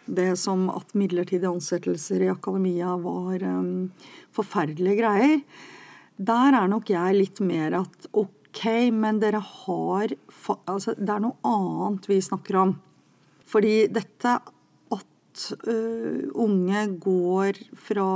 det 0.09 0.33
som 0.41 0.69
at 0.73 0.95
midlertidige 0.99 1.50
ansettelser 1.50 2.25
i 2.25 2.33
akademia 2.33 2.95
var 3.03 3.43
um, 3.45 3.88
forferdelige 4.35 4.99
greier. 5.03 5.41
Der 6.19 6.57
er 6.59 6.69
nok 6.71 6.91
jeg 6.91 7.17
litt 7.17 7.41
mer 7.45 7.77
at 7.83 8.09
ok, 8.12 8.62
men 8.95 9.21
dere 9.23 9.41
har 9.45 10.15
altså, 10.67 10.97
Det 10.99 11.15
er 11.15 11.23
noe 11.23 11.38
annet 11.47 12.09
vi 12.11 12.21
snakker 12.25 12.61
om. 12.65 12.77
Fordi 13.49 13.75
dette 13.93 14.38
at 14.99 15.45
uh, 15.69 16.23
unge 16.35 16.87
går 17.00 17.62
fra 17.88 18.11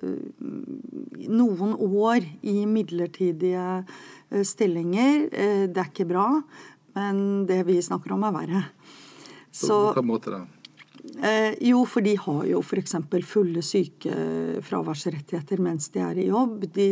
noen 0.00 1.74
år 1.76 2.24
i 2.48 2.62
midlertidige 2.64 3.82
stillinger, 4.48 5.26
det 5.68 5.76
er 5.76 5.90
ikke 5.90 6.06
bra. 6.08 6.24
Men 6.96 7.44
det 7.44 7.58
vi 7.68 7.76
snakker 7.84 8.14
om, 8.16 8.24
er 8.24 8.32
verre. 8.32 8.62
Så, 9.52 9.68
på 9.68 9.82
hvilken 9.90 10.08
måte 10.08 10.32
da? 10.32 10.40
Eh, 11.18 11.54
jo, 11.60 11.82
for 11.86 12.04
de 12.06 12.14
har 12.16 12.44
jo 12.46 12.60
f.eks. 12.62 12.94
fulle 13.26 13.62
sykefraværsrettigheter 13.64 15.60
mens 15.60 15.88
de 15.90 16.02
er 16.04 16.20
i 16.22 16.28
jobb. 16.28 16.64
De 16.72 16.88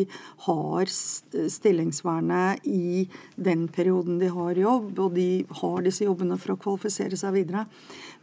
har 0.47 0.91
stillingsvernet 0.91 2.67
i 2.67 3.07
den 3.37 3.69
perioden 3.73 4.19
de 4.19 4.31
har 4.35 4.59
jobb, 4.59 4.91
og 4.99 5.15
de 5.15 5.45
har 5.61 5.85
disse 5.87 6.05
jobbene 6.05 6.39
for 6.41 6.55
å 6.55 6.61
kvalifisere 6.61 7.17
seg 7.21 7.37
videre. 7.37 7.67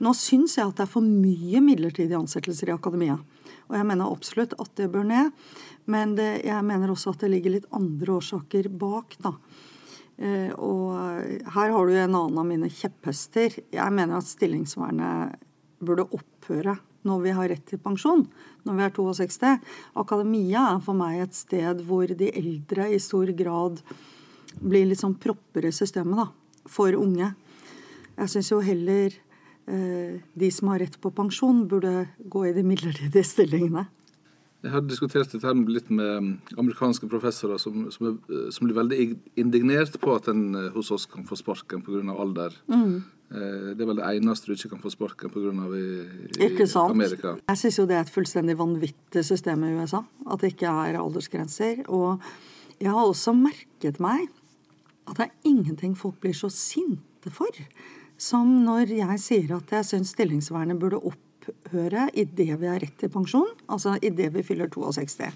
Nå 0.04 0.14
syns 0.18 0.58
jeg 0.60 0.68
at 0.68 0.82
det 0.82 0.86
er 0.86 0.94
for 0.98 1.06
mye 1.06 1.64
midlertidige 1.64 2.20
ansettelser 2.20 2.74
i 2.74 2.76
akademia. 2.76 3.18
Og 3.70 3.80
jeg 3.80 3.88
mener 3.88 4.12
absolutt 4.12 4.54
at 4.62 4.76
det 4.78 4.92
bør 4.94 5.08
ned. 5.08 5.32
Men 5.90 6.18
det, 6.18 6.44
jeg 6.46 6.66
mener 6.66 6.92
også 6.92 7.16
at 7.16 7.24
det 7.24 7.32
ligger 7.34 7.56
litt 7.56 7.72
andre 7.74 8.20
årsaker 8.20 8.70
bak, 8.74 9.16
da. 9.24 9.34
Eh, 10.18 10.52
og 10.54 10.94
her 11.56 11.74
har 11.74 11.88
du 11.88 11.96
en 11.96 12.20
annen 12.20 12.40
av 12.40 12.48
mine 12.48 12.70
kjepphester. 12.72 13.58
Jeg 13.74 13.96
mener 13.96 14.20
at 14.20 14.30
stillingsvernet 14.30 15.45
burde 15.86 16.08
opphøre 16.16 16.78
når 17.06 17.22
vi 17.22 17.34
har 17.38 17.50
rett 17.52 17.66
til 17.70 17.82
pensjon, 17.82 18.26
når 18.66 18.78
vi 18.78 18.86
er 18.86 18.94
62. 18.96 19.52
Akademia 20.02 20.64
er 20.72 20.82
for 20.86 20.98
meg 20.98 21.22
et 21.22 21.38
sted 21.38 21.84
hvor 21.86 22.10
de 22.10 22.32
eldre 22.34 22.90
i 22.96 23.02
stor 23.02 23.30
grad 23.38 23.82
blir 24.62 24.88
litt 24.90 25.04
sånn 25.04 25.18
propper 25.22 25.68
i 25.70 25.74
systemet 25.76 26.24
da, 26.24 26.30
for 26.72 26.96
unge. 26.98 27.34
Jeg 28.16 28.32
syns 28.32 28.52
jo 28.52 28.62
heller 28.64 29.12
eh, 29.12 30.24
de 30.34 30.50
som 30.54 30.72
har 30.72 30.82
rett 30.82 30.98
på 31.02 31.12
pensjon, 31.14 31.66
burde 31.70 32.08
gå 32.18 32.48
i 32.50 32.56
de 32.56 32.66
midlertidige 32.66 33.28
stillingene. 33.34 33.88
Jeg 34.66 34.74
har 34.74 34.82
diskutert 34.82 35.30
dette 35.30 35.52
litt 35.70 35.92
med 35.94 36.40
amerikanske 36.58 37.06
professorer 37.12 37.60
som, 37.62 37.84
som, 37.94 38.08
er, 38.10 38.48
som, 38.50 38.66
blir 38.66 38.80
veldig 38.80 38.98
indignert 39.38 40.00
på 40.02 40.16
at 40.18 40.32
en 40.32 40.48
eh, 40.58 40.72
hos 40.74 40.90
oss 40.96 41.06
kan 41.12 41.28
få 41.28 41.38
sparken 41.38 41.84
pga. 41.86 42.02
alder. 42.16 42.56
Mm. 42.72 43.04
Eh, 43.32 43.74
det 43.74 43.82
er 43.82 43.90
vel 43.90 44.00
det 44.00 44.12
eneste 44.12 44.50
du 44.50 44.56
ikke 44.56 44.74
kan 44.76 44.84
få 44.84 44.94
sparken 44.94 45.34
pga. 45.34 45.52
i, 45.76 45.86
i? 46.38 46.68
Amerika. 46.84 47.36
Jeg 47.48 47.62
syns 47.64 47.80
jo 47.80 47.88
det 47.90 47.98
er 47.98 48.06
et 48.06 48.14
fullstendig 48.14 48.58
vanvittig 48.60 49.26
system 49.26 49.64
i 49.66 49.74
USA. 49.80 50.04
At 50.30 50.42
det 50.42 50.54
ikke 50.54 50.72
er 50.72 51.00
aldersgrenser. 51.02 51.86
Og 51.88 52.22
jeg 52.80 52.92
har 52.92 53.04
også 53.04 53.36
merket 53.38 54.00
meg 54.04 54.28
at 55.06 55.20
det 55.20 55.28
er 55.28 55.52
ingenting 55.52 55.94
folk 55.98 56.18
blir 56.22 56.34
så 56.34 56.50
sinte 56.50 57.30
for. 57.34 57.54
Som 58.18 58.64
når 58.64 58.96
jeg 58.96 59.20
sier 59.22 59.58
at 59.58 59.72
jeg 59.72 59.86
syns 59.86 60.16
stillingsvernet 60.16 60.80
burde 60.80 61.02
opp 61.04 61.22
opphøre 61.46 62.10
idet 62.18 62.56
vi 62.60 62.70
har 62.70 62.80
rett 62.82 62.96
til 63.00 63.12
pensjon, 63.14 63.50
altså 63.70 63.96
idet 64.02 64.32
vi 64.34 64.44
fyller 64.46 64.70
62. 64.72 65.34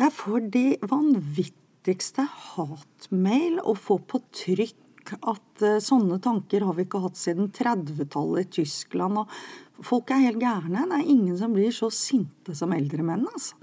Jeg 0.00 0.12
får 0.16 0.46
de 0.54 0.64
vanvittigste 0.88 2.24
hatmail 2.24 3.60
å 3.60 3.74
få 3.76 3.98
på 4.08 4.22
trykk 4.32 4.78
at 5.10 5.64
uh, 5.64 5.80
sånne 5.82 6.20
tanker 6.22 6.64
har 6.66 6.76
vi 6.78 6.86
ikke 6.86 7.02
hatt 7.02 7.18
siden 7.18 7.50
30-tallet 7.54 8.46
i 8.46 8.52
Tyskland. 8.60 9.24
og 9.24 9.82
Folk 9.82 10.12
er 10.14 10.22
helt 10.26 10.40
gærne. 10.42 10.86
Det 10.88 11.00
er 11.00 11.10
ingen 11.10 11.36
som 11.38 11.54
blir 11.56 11.74
så 11.74 11.90
sinte 11.92 12.54
som 12.58 12.74
eldre 12.76 13.04
menn. 13.06 13.26
altså. 13.26 13.58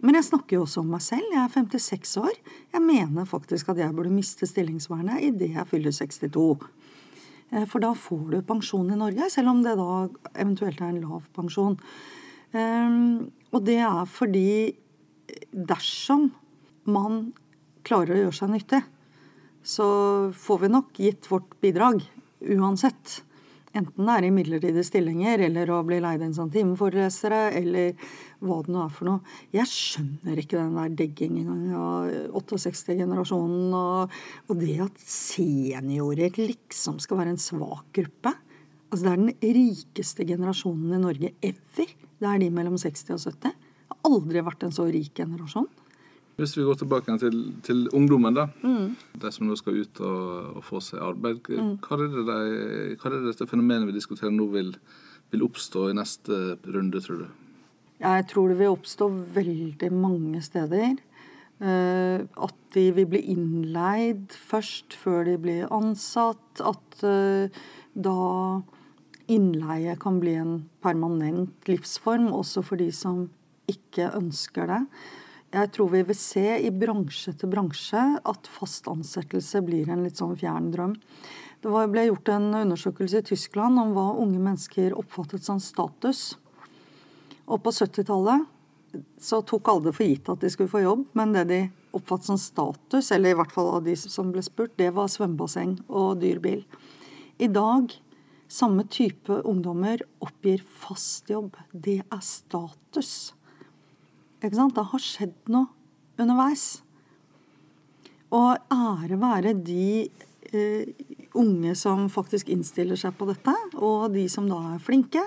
Men 0.00 0.16
jeg 0.16 0.30
snakker 0.30 0.56
jo 0.56 0.64
også 0.64 0.80
om 0.80 0.92
meg 0.94 1.02
selv. 1.04 1.26
Jeg 1.28 1.42
er 1.42 1.52
56 1.52 2.14
år. 2.22 2.36
Jeg 2.72 2.84
mener 2.84 3.28
faktisk 3.28 3.68
at 3.72 3.82
jeg 3.82 3.92
burde 3.96 4.12
miste 4.14 4.48
stillingsvernet 4.48 5.26
idet 5.26 5.50
jeg 5.58 5.68
fyller 5.68 5.92
62. 5.92 6.46
Eh, 7.50 7.66
for 7.68 7.84
da 7.84 7.90
får 7.96 8.22
du 8.30 8.38
pensjon 8.46 8.92
i 8.94 8.98
Norge, 8.98 9.28
selv 9.32 9.52
om 9.52 9.60
det 9.64 9.76
da 9.76 10.06
eventuelt 10.32 10.80
er 10.80 10.94
en 10.94 11.02
lav 11.02 11.26
pensjon. 11.36 11.76
Ehm, 12.56 13.28
og 13.52 13.66
det 13.66 13.78
er 13.84 14.08
fordi 14.10 14.72
dersom 15.52 16.30
man 16.88 17.32
klarer 17.86 18.14
å 18.14 18.22
gjøre 18.24 18.38
seg 18.38 18.54
nyttig, 18.54 18.80
så 19.62 19.88
får 20.36 20.62
vi 20.64 20.72
nok 20.72 21.02
gitt 21.02 21.30
vårt 21.30 21.52
bidrag 21.60 22.04
uansett. 22.40 23.20
Enten 23.70 24.08
det 24.08 24.14
er 24.16 24.24
i 24.26 24.32
midlertidige 24.34 24.82
stillinger, 24.82 25.44
eller 25.46 25.70
å 25.70 25.84
bli 25.86 26.00
leid 26.02 26.24
inn 26.26 26.34
som 26.34 26.48
timeforelesere, 26.50 27.52
eller 27.60 27.92
hva 28.42 28.56
det 28.66 28.74
nå 28.74 28.80
er 28.82 28.90
for 28.96 29.06
noe. 29.06 29.36
Jeg 29.54 29.70
skjønner 29.70 30.40
ikke 30.42 30.58
den 30.58 30.74
der 30.74 30.96
deggingen 30.98 31.70
av 31.78 32.10
68-generasjonen, 32.34 33.76
og, 33.78 34.16
og, 34.48 34.54
det 34.58 34.74
at 34.88 35.04
seniorer 35.04 36.34
liksom 36.40 36.98
skal 37.04 37.22
være 37.22 37.36
en 37.36 37.42
svak 37.42 37.92
gruppe. 38.00 38.34
Altså 38.90 39.04
Det 39.06 39.12
er 39.12 39.22
den 39.22 39.58
rikeste 39.60 40.26
generasjonen 40.26 40.96
i 40.96 41.02
Norge 41.04 41.34
ever. 41.38 41.94
Det 42.20 42.26
er 42.26 42.42
de 42.42 42.50
mellom 42.50 42.74
60 42.80 43.14
og 43.14 43.22
70. 43.22 43.54
Det 43.54 43.54
har 43.94 44.10
aldri 44.10 44.42
vært 44.50 44.66
en 44.66 44.74
så 44.74 44.88
rik 44.90 45.14
generasjon. 45.22 45.70
Hvis 46.40 46.56
vi 46.56 46.64
går 46.64 46.78
tilbake 46.80 47.14
til, 47.20 47.36
til 47.66 47.84
ungdommen, 47.96 48.36
da. 48.36 48.46
Mm. 48.64 48.94
De 49.20 49.32
som 49.34 49.46
nå 49.48 49.58
skal 49.60 49.82
ut 49.82 50.00
og, 50.00 50.56
og 50.56 50.64
få 50.64 50.80
seg 50.84 51.02
arbeid. 51.04 51.44
Mm. 51.52 51.74
Hva, 51.84 51.98
er 51.98 52.06
det 52.06 52.24
de, 52.30 52.40
hva 52.96 53.10
er 53.10 53.16
det 53.16 53.20
dette 53.28 53.48
fenomenet 53.50 53.90
vi 53.90 53.96
diskuterer 53.98 54.32
nå, 54.32 54.48
vil, 54.54 54.72
vil 55.34 55.44
oppstå 55.44 55.90
i 55.90 55.98
neste 55.98 56.40
runde, 56.64 57.04
tror 57.04 57.26
du? 57.26 57.28
Jeg 58.00 58.26
tror 58.32 58.48
det 58.48 58.56
vil 58.62 58.72
oppstå 58.72 59.10
veldig 59.36 59.92
mange 59.92 60.40
steder. 60.44 60.96
Uh, 61.60 62.24
at 62.40 62.56
de 62.72 62.86
vil 62.96 63.08
bli 63.12 63.20
innleid 63.34 64.32
først 64.32 64.96
før 64.96 65.26
de 65.28 65.36
blir 65.42 65.68
ansatt. 65.76 66.62
At 66.64 67.04
uh, 67.04 67.52
da 67.92 68.16
innleie 69.30 69.98
kan 70.00 70.22
bli 70.22 70.38
en 70.40 70.54
permanent 70.82 71.68
livsform, 71.68 72.30
også 72.32 72.64
for 72.64 72.80
de 72.80 72.88
som 72.94 73.26
ikke 73.70 74.08
ønsker 74.16 74.72
det. 74.72 74.80
Jeg 75.50 75.72
tror 75.74 75.88
vi 75.90 76.04
vil 76.06 76.14
se 76.14 76.44
i 76.62 76.70
bransje 76.70 77.32
til 77.34 77.50
bransje 77.50 78.00
at 78.22 78.48
fast 78.50 78.86
ansettelse 78.90 79.58
blir 79.66 79.88
en 79.90 80.04
litt 80.06 80.20
sånn 80.20 80.36
fjern 80.38 80.68
drøm. 80.70 80.92
Det 81.60 81.72
ble 81.90 82.04
gjort 82.06 82.30
en 82.30 82.52
undersøkelse 82.54 83.18
i 83.18 83.26
Tyskland 83.32 83.80
om 83.82 83.90
hva 83.96 84.12
unge 84.22 84.38
mennesker 84.38 84.94
oppfattet 84.96 85.42
som 85.44 85.58
status. 85.60 86.38
Og 87.50 87.58
på 87.64 87.72
70-tallet 87.74 88.46
så 89.18 89.40
tok 89.46 89.72
alle 89.72 89.88
det 89.88 89.96
for 89.98 90.06
gitt 90.06 90.30
at 90.30 90.44
de 90.44 90.52
skulle 90.54 90.70
få 90.70 90.84
jobb, 90.84 91.02
men 91.18 91.34
det 91.34 91.44
de 91.50 91.60
oppfattet 91.98 92.30
som 92.30 92.38
status, 92.38 93.10
eller 93.10 93.34
i 93.34 93.40
hvert 93.40 93.52
fall 93.54 93.72
av 93.74 93.82
de 93.86 93.96
som 93.98 94.30
ble 94.30 94.46
spurt, 94.46 94.76
det 94.78 94.92
var 94.94 95.10
svømmebasseng 95.10 95.80
og 95.88 96.22
dyr 96.22 96.38
bil. 96.42 96.62
I 97.42 97.50
dag, 97.50 97.90
samme 98.46 98.86
type 98.86 99.42
ungdommer 99.42 100.06
oppgir 100.22 100.62
fast 100.62 101.30
jobb. 101.30 101.58
Det 101.72 102.00
er 102.06 102.22
status. 102.22 103.32
Ikke 104.40 104.56
sant? 104.56 104.74
Det 104.76 104.88
har 104.92 105.04
skjedd 105.04 105.52
noe 105.52 105.68
underveis. 106.20 106.82
Og 108.34 108.56
ære 108.72 109.20
være 109.20 109.54
de 109.58 110.08
eh, 110.52 111.06
unge 111.38 111.76
som 111.78 112.08
faktisk 112.12 112.50
innstiller 112.52 112.98
seg 112.98 113.16
på 113.18 113.28
dette, 113.30 113.54
og 113.76 114.12
de 114.14 114.26
som 114.32 114.48
da 114.50 114.60
er 114.74 114.84
flinke 114.84 115.24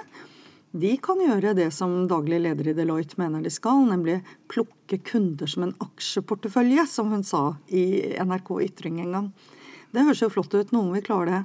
de 0.73 0.95
kan 0.97 1.19
gjøre 1.21 1.51
det 1.53 1.67
som 1.69 2.07
daglig 2.09 2.39
leder 2.41 2.71
i 2.71 2.73
Deloitte 2.73 3.19
mener 3.21 3.43
de 3.45 3.51
skal, 3.53 3.83
nemlig 3.85 4.23
plukke 4.49 4.97
kunder 5.05 5.49
som 5.49 5.67
en 5.67 5.75
aksjeportefølje, 5.85 6.87
som 6.89 7.11
hun 7.13 7.21
sa 7.21 7.43
i 7.69 8.15
NRK 8.17 8.49
Ytring 8.65 8.97
en 9.03 9.13
gang. 9.13 9.27
Det 9.93 10.01
høres 10.07 10.23
jo 10.23 10.31
flott 10.33 10.55
ut, 10.57 10.73
noen 10.73 10.95
vil 10.95 11.05
klare 11.05 11.29
det. 11.29 11.41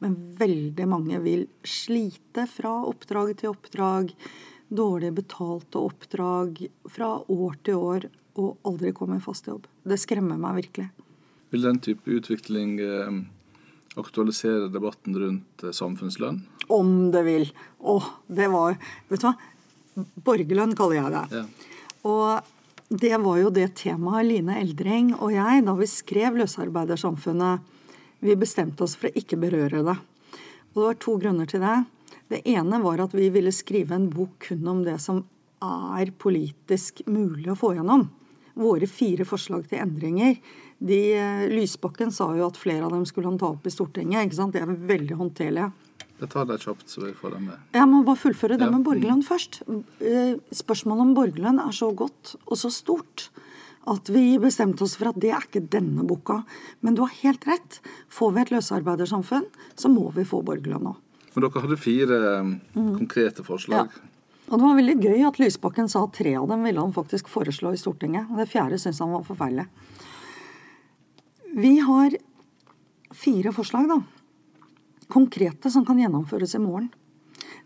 Men 0.00 0.14
veldig 0.38 0.86
mange 0.86 1.18
vil 1.24 1.42
slite 1.66 2.46
fra 2.48 2.76
oppdrag 2.86 3.34
til 3.40 3.50
oppdrag, 3.50 4.14
dårlig 4.70 5.12
betalte 5.18 5.82
oppdrag 5.82 6.62
fra 6.90 7.10
år 7.26 7.58
til 7.66 7.82
år, 7.82 8.08
og 8.40 8.56
aldri 8.64 8.94
komme 8.96 9.18
i 9.18 9.24
fast 9.24 9.50
jobb. 9.50 9.66
Det 9.82 9.98
skremmer 10.00 10.38
meg 10.40 10.62
virkelig. 10.62 10.88
Vil 11.50 11.66
den 11.66 11.80
type 11.82 12.14
utvikling 12.14 12.78
eh, 12.80 13.20
aktualisere 13.98 14.70
debatten 14.70 15.18
rundt 15.18 15.66
eh, 15.66 15.74
samfunnslønn? 15.74 16.44
om 16.70 17.10
det 17.12 17.22
vil. 17.26 17.48
Å, 17.80 17.98
det 18.30 18.48
var 18.52 18.78
Vet 19.10 19.22
du 19.22 19.28
hva? 19.28 19.34
Borgerlønn 20.24 20.76
kaller 20.78 21.00
jeg 21.00 21.14
det. 21.14 21.40
Ja. 21.40 21.44
Og 22.08 23.00
det 23.02 23.12
var 23.22 23.38
jo 23.40 23.50
det 23.54 23.66
temaet 23.78 24.28
Line 24.28 24.56
Eldring 24.62 25.12
og 25.16 25.34
jeg, 25.34 25.64
da 25.66 25.74
vi 25.78 25.88
skrev 25.90 26.38
Løsarbeidersamfunnet, 26.38 27.66
vi 28.20 28.36
bestemte 28.38 28.84
oss 28.86 28.96
for 28.98 29.10
å 29.10 29.18
ikke 29.18 29.38
berøre 29.40 29.82
det. 29.86 29.96
Og 30.70 30.78
det 30.78 30.86
var 30.86 31.00
to 31.02 31.16
grunner 31.20 31.50
til 31.50 31.62
det. 31.64 31.76
Det 32.30 32.44
ene 32.46 32.78
var 32.82 33.02
at 33.02 33.14
vi 33.16 33.26
ville 33.34 33.50
skrive 33.50 33.96
en 33.96 34.06
bok 34.10 34.46
kun 34.46 34.66
om 34.70 34.84
det 34.86 35.00
som 35.02 35.24
er 35.60 36.12
politisk 36.14 37.02
mulig 37.10 37.50
å 37.50 37.58
få 37.58 37.74
gjennom. 37.74 38.06
Våre 38.60 38.86
fire 38.90 39.26
forslag 39.26 39.66
til 39.70 39.82
endringer. 39.82 40.38
De, 40.78 41.00
eh, 41.14 41.48
Lysbakken 41.50 42.12
sa 42.14 42.30
jo 42.36 42.46
at 42.46 42.58
flere 42.60 42.86
av 42.86 42.94
dem 42.94 43.04
skulle 43.06 43.28
han 43.28 43.38
ta 43.38 43.50
opp 43.50 43.66
i 43.66 43.74
Stortinget. 43.74 44.26
ikke 44.26 44.38
sant? 44.38 44.52
Det 44.52 44.62
er 44.62 44.70
veldig 44.70 45.16
håndterlige. 45.18 45.72
Jeg 46.20 46.28
tar 46.28 46.46
deg 46.46 46.60
kjapt, 46.60 46.88
så 46.88 47.02
vi 47.06 47.12
får 47.16 47.34
dem 47.34 47.46
med. 47.48 47.58
Jeg 47.72 47.88
må 47.88 48.04
bare 48.04 48.20
fullføre 48.20 48.58
det 48.60 48.68
ja. 48.68 48.70
med 48.70 48.84
borgerlønn 48.84 49.22
først. 49.24 49.62
Eh, 50.00 50.36
spørsmålet 50.52 51.00
om 51.00 51.14
borgerlønn 51.16 51.60
er 51.66 51.72
så 51.72 51.90
godt 51.96 52.36
og 52.46 52.56
så 52.60 52.70
stort 52.70 53.30
at 53.88 54.10
vi 54.12 54.38
bestemte 54.38 54.84
oss 54.84 54.98
for 55.00 55.10
at 55.10 55.18
det 55.18 55.32
er 55.32 55.42
ikke 55.42 55.66
denne 55.66 56.04
boka. 56.06 56.44
Men 56.80 56.94
du 56.94 57.02
har 57.02 57.14
helt 57.22 57.46
rett. 57.48 57.80
Får 58.12 58.34
vi 58.36 58.42
et 58.44 58.52
løsarbeidersamfunn, 58.52 59.48
så 59.74 59.88
må 59.88 60.12
vi 60.14 60.28
få 60.28 60.44
borgerlønn 60.44 60.92
òg. 60.92 60.98
Men 61.34 61.46
dere 61.46 61.64
hadde 61.64 61.80
fire 61.80 62.20
mm. 62.44 62.94
konkrete 62.98 63.44
forslag. 63.46 63.90
Ja. 63.90 64.06
Og 64.50 64.58
det 64.58 64.64
var 64.66 64.78
veldig 64.80 64.96
gøy 64.98 65.26
at 65.28 65.38
Lysbakken 65.38 65.90
sa 65.90 66.02
at 66.06 66.16
tre 66.18 66.32
av 66.34 66.48
dem 66.50 66.64
ville 66.66 66.82
han 66.82 66.94
faktisk 66.94 67.28
foreslå 67.30 67.70
i 67.74 67.78
Stortinget. 67.78 68.32
Det 68.34 68.48
fjerde 68.50 68.80
syntes 68.82 69.02
han 69.02 69.12
var 69.14 69.22
forferdelig. 69.28 69.68
Vi 71.54 71.76
har 71.86 72.16
fire 73.14 73.52
forslag, 73.54 73.86
da 73.90 74.00
konkrete 75.10 75.70
som 75.70 75.84
kan 75.86 76.00
gjennomføres 76.00 76.54
i 76.54 76.62
morgen. 76.62 76.90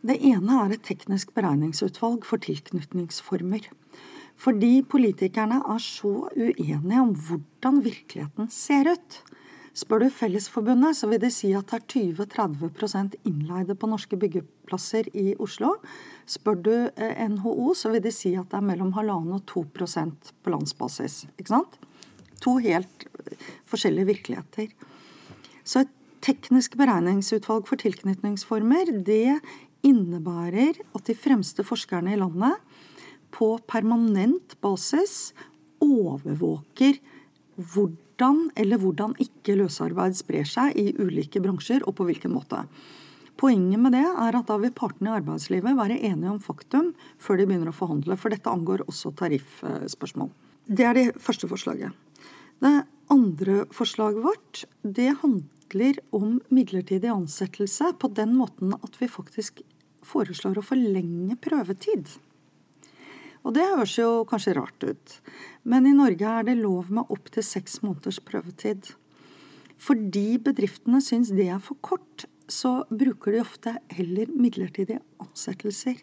Det 0.04 0.16
ene 0.26 0.60
er 0.64 0.74
et 0.74 0.84
teknisk 0.84 1.32
beregningsutvalg 1.36 2.26
for 2.28 2.42
tilknytningsformer. 2.44 3.68
Fordi 4.40 4.72
politikerne 4.90 5.60
er 5.70 5.80
så 5.82 6.26
uenige 6.34 7.00
om 7.00 7.14
hvordan 7.14 7.80
virkeligheten 7.84 8.50
ser 8.52 8.90
ut. 8.90 9.20
Spør 9.74 10.04
du 10.04 10.10
Fellesforbundet, 10.14 10.94
så 10.94 11.08
vil 11.10 11.18
de 11.18 11.30
si 11.34 11.48
at 11.56 11.72
det 11.72 11.80
er 11.80 11.86
20-30% 12.22 13.16
innleide 13.26 13.74
på 13.74 13.88
norske 13.90 14.14
byggeplasser 14.22 15.08
i 15.18 15.32
Oslo. 15.42 15.72
Spør 16.30 16.60
du 16.62 16.74
eh, 16.94 17.24
NHO, 17.32 17.72
så 17.74 17.90
vil 17.90 18.04
de 18.04 18.12
si 18.14 18.36
at 18.38 18.46
det 18.52 18.60
er 18.60 18.68
mellom 18.68 18.92
halvannen 18.94 19.34
og 19.40 19.42
2% 19.50 20.30
på 20.44 20.54
landsbasis. 20.54 21.24
Ikke 21.34 21.56
sant? 21.56 21.74
To 22.46 22.60
helt 22.62 23.08
forskjellige 23.66 24.12
virkeligheter. 24.12 24.70
Så 25.66 25.82
et 25.82 25.92
teknisk 26.24 26.78
beregningsutvalg 26.78 27.66
for 27.66 27.82
tilknytningsformer 27.82 28.94
det 29.04 29.40
innebærer 29.84 30.78
at 30.94 31.10
de 31.10 31.18
fremste 31.18 31.66
forskerne 31.66 32.14
i 32.14 32.20
landet 32.20 32.62
på 33.34 33.56
permanent 33.68 34.54
basis 34.62 35.34
overvåker 35.82 37.02
hvordan 37.58 38.03
eller 38.20 38.78
hvordan 38.78 39.14
ikke 39.18 39.56
løsarbeid 39.58 40.14
sprer 40.16 40.44
seg 40.46 40.76
i 40.78 40.94
ulike 40.98 41.40
bransjer, 41.42 41.82
og 41.86 41.96
på 41.98 42.06
hvilken 42.06 42.32
måte. 42.32 42.64
Poenget 43.36 43.80
med 43.82 43.92
det 43.96 44.04
er 44.06 44.36
at 44.38 44.46
da 44.46 44.56
vil 44.62 44.72
partene 44.72 45.10
i 45.10 45.16
arbeidslivet 45.18 45.74
være 45.74 45.98
enige 45.98 46.30
om 46.30 46.40
faktum 46.40 46.92
før 47.18 47.40
de 47.40 47.46
begynner 47.48 47.72
å 47.72 47.74
forhandle, 47.74 48.16
for 48.16 48.30
dette 48.30 48.50
angår 48.50 48.86
også 48.86 49.10
tariffspørsmål. 49.18 50.30
Det 50.64 50.86
er 50.86 50.94
det 50.94 51.08
første 51.20 51.50
forslaget. 51.50 51.90
Det 52.62 52.84
andre 53.12 53.64
forslaget 53.74 54.22
vårt 54.24 54.64
det 54.82 55.10
handler 55.20 55.98
om 56.14 56.38
midlertidig 56.54 57.10
ansettelse 57.10 57.90
på 57.98 58.12
den 58.14 58.36
måten 58.38 58.76
at 58.78 59.00
vi 59.00 59.10
faktisk 59.10 59.64
foreslår 60.04 60.60
å 60.60 60.64
forlenge 60.64 61.36
prøvetid. 61.42 62.14
Og 63.44 63.52
det 63.56 63.66
høres 63.68 63.94
jo 63.98 64.24
kanskje 64.28 64.56
rart 64.56 64.84
ut, 64.84 65.16
men 65.68 65.86
i 65.88 65.96
Norge 65.96 66.28
er 66.28 66.46
det 66.48 66.56
lov 66.60 66.90
med 66.92 67.10
opptil 67.12 67.44
seks 67.44 67.82
måneders 67.84 68.20
prøvetid. 68.24 68.94
Fordi 69.76 70.38
bedriftene 70.40 71.02
syns 71.04 71.32
det 71.34 71.50
er 71.52 71.60
for 71.60 71.76
kort, 71.84 72.24
så 72.48 72.82
bruker 72.88 73.34
de 73.34 73.42
ofte 73.44 73.76
heller 73.92 74.32
midlertidige 74.32 75.02
ansettelser. 75.20 76.00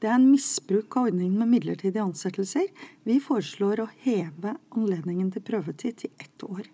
Det 0.00 0.08
er 0.08 0.16
en 0.16 0.30
misbruk 0.30 0.94
av 0.96 1.10
ordningen 1.10 1.38
med 1.42 1.50
midlertidige 1.50 2.04
ansettelser. 2.06 2.70
Vi 3.04 3.18
foreslår 3.20 3.82
å 3.82 3.90
heve 4.06 4.54
anledningen 4.72 5.32
til 5.34 5.44
prøvetid 5.44 5.98
til 6.04 6.14
ett 6.22 6.46
år. 6.46 6.64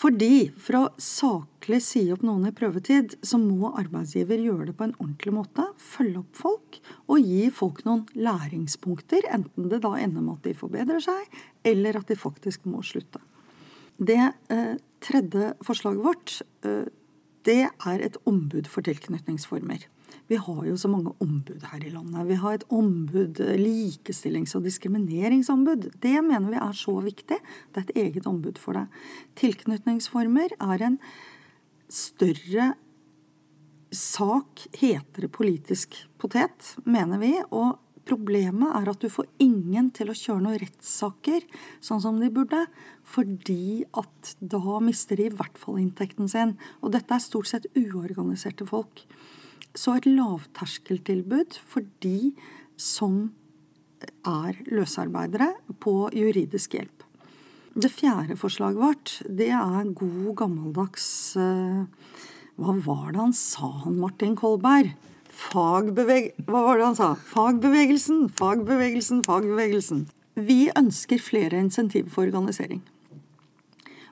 Fordi 0.00 0.48
for 0.56 0.78
å 0.78 0.82
saklig 1.02 1.82
si 1.84 2.06
opp 2.12 2.22
noen 2.24 2.48
i 2.48 2.54
prøvetid, 2.56 3.18
så 3.20 3.36
må 3.40 3.72
arbeidsgiver 3.76 4.40
gjøre 4.40 4.70
det 4.70 4.76
på 4.78 4.86
en 4.86 4.94
ordentlig 4.96 5.34
måte, 5.36 5.66
følge 5.76 6.22
opp 6.22 6.38
folk 6.40 6.78
og 7.04 7.20
gi 7.20 7.50
folk 7.52 7.82
noen 7.84 8.06
læringspunkter, 8.16 9.28
enten 9.28 9.68
det 9.68 9.82
da 9.84 9.92
ender 10.00 10.24
med 10.24 10.38
at 10.38 10.48
de 10.48 10.56
forbedrer 10.56 11.04
seg, 11.04 11.36
eller 11.68 12.00
at 12.00 12.08
de 12.08 12.16
faktisk 12.16 12.64
må 12.70 12.80
slutte. 12.86 13.20
Det 14.00 14.16
eh, 14.16 14.78
tredje 15.04 15.52
forslaget 15.68 16.06
vårt, 16.06 16.38
eh, 16.64 16.88
det 17.44 17.62
er 17.68 18.04
et 18.04 18.16
ombud 18.28 18.70
for 18.72 18.84
tilknytningsformer. 18.88 19.84
Vi 20.30 20.38
har 20.38 20.60
jo 20.68 20.76
så 20.78 20.86
mange 20.86 21.10
ombud 21.18 21.64
her 21.72 21.82
i 21.82 21.90
landet. 21.90 22.28
Vi 22.28 22.38
har 22.38 22.54
et 22.54 22.66
ombud, 22.70 23.40
likestillings- 23.58 24.54
og 24.54 24.62
diskrimineringsombud. 24.62 25.88
Det 25.98 26.14
mener 26.22 26.52
vi 26.52 26.60
er 26.62 26.76
så 26.78 26.94
viktig. 27.02 27.40
Det 27.74 27.80
er 27.80 27.88
et 27.88 27.96
eget 28.04 28.28
ombud 28.30 28.60
for 28.62 28.78
det. 28.78 28.86
Tilknytningsformer 29.40 30.54
er 30.54 30.86
en 30.86 31.00
større 31.90 32.74
sak, 33.90 34.68
heter 34.78 35.26
det 35.26 35.32
politisk 35.34 35.98
potet, 36.22 36.76
mener 36.86 37.18
vi. 37.18 37.34
og 37.50 37.80
Problemet 38.10 38.72
er 38.74 38.88
at 38.90 39.02
du 39.02 39.10
får 39.12 39.28
ingen 39.42 39.90
til 39.94 40.10
å 40.10 40.16
kjøre 40.16 40.42
noen 40.42 40.58
rettssaker 40.62 41.44
sånn 41.84 42.00
som 42.02 42.16
de 42.18 42.30
burde, 42.32 42.64
fordi 43.06 43.84
at 43.98 44.32
da 44.40 44.78
mister 44.82 45.20
de 45.20 45.28
i 45.28 45.34
hvert 45.34 45.58
fall 45.60 45.78
inntekten 45.82 46.30
sin. 46.30 46.56
Og 46.80 46.94
dette 46.96 47.14
er 47.14 47.22
stort 47.22 47.50
sett 47.50 47.68
uorganiserte 47.78 48.66
folk. 48.66 49.04
Så 49.76 49.94
et 49.98 50.08
lavterskeltilbud 50.08 51.58
for 51.70 51.86
de 52.02 52.32
som 52.80 53.30
er 54.26 54.56
løsarbeidere 54.70 55.52
på 55.82 56.08
juridisk 56.16 56.74
hjelp. 56.78 57.04
Det 57.70 57.90
fjerde 57.92 58.34
forslaget 58.38 58.80
vårt, 58.80 59.12
det 59.30 59.52
er 59.54 59.92
god 59.94 60.32
gammeldags 60.40 61.36
eh, 61.38 61.84
Hva 62.58 62.74
var 62.82 63.12
det 63.12 63.20
han 63.20 63.36
sa, 63.36 63.68
han 63.84 64.00
Martin 64.00 64.34
Kolberg? 64.36 64.90
Fagbeveg... 65.30 66.32
Hva 66.48 66.64
var 66.66 66.80
det 66.80 66.88
han 66.88 66.98
sa? 66.98 67.12
Fagbevegelsen, 67.30 68.26
fagbevegelsen, 68.36 69.22
fagbevegelsen. 69.24 70.08
Vi 70.34 70.64
ønsker 70.76 71.22
flere 71.22 71.62
insentiver 71.62 72.10
for 72.10 72.26
organisering. 72.26 72.82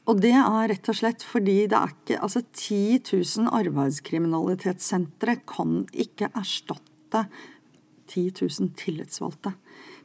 Og 0.08 0.22
det 0.24 0.32
er 0.32 0.70
rett 0.70 0.88
og 0.88 0.96
slett 0.96 1.24
fordi 1.26 1.66
det 1.68 1.76
er 1.76 1.92
ikke 1.92 2.20
Altså 2.24 2.40
10 2.42 2.78
000 3.12 3.50
arbeidskriminalitetssentre 3.58 5.36
kan 5.48 5.82
ikke 5.92 6.30
erstatte 6.32 7.26
10 8.08 8.22
000 8.40 8.70
tillitsvalgte. 8.80 9.52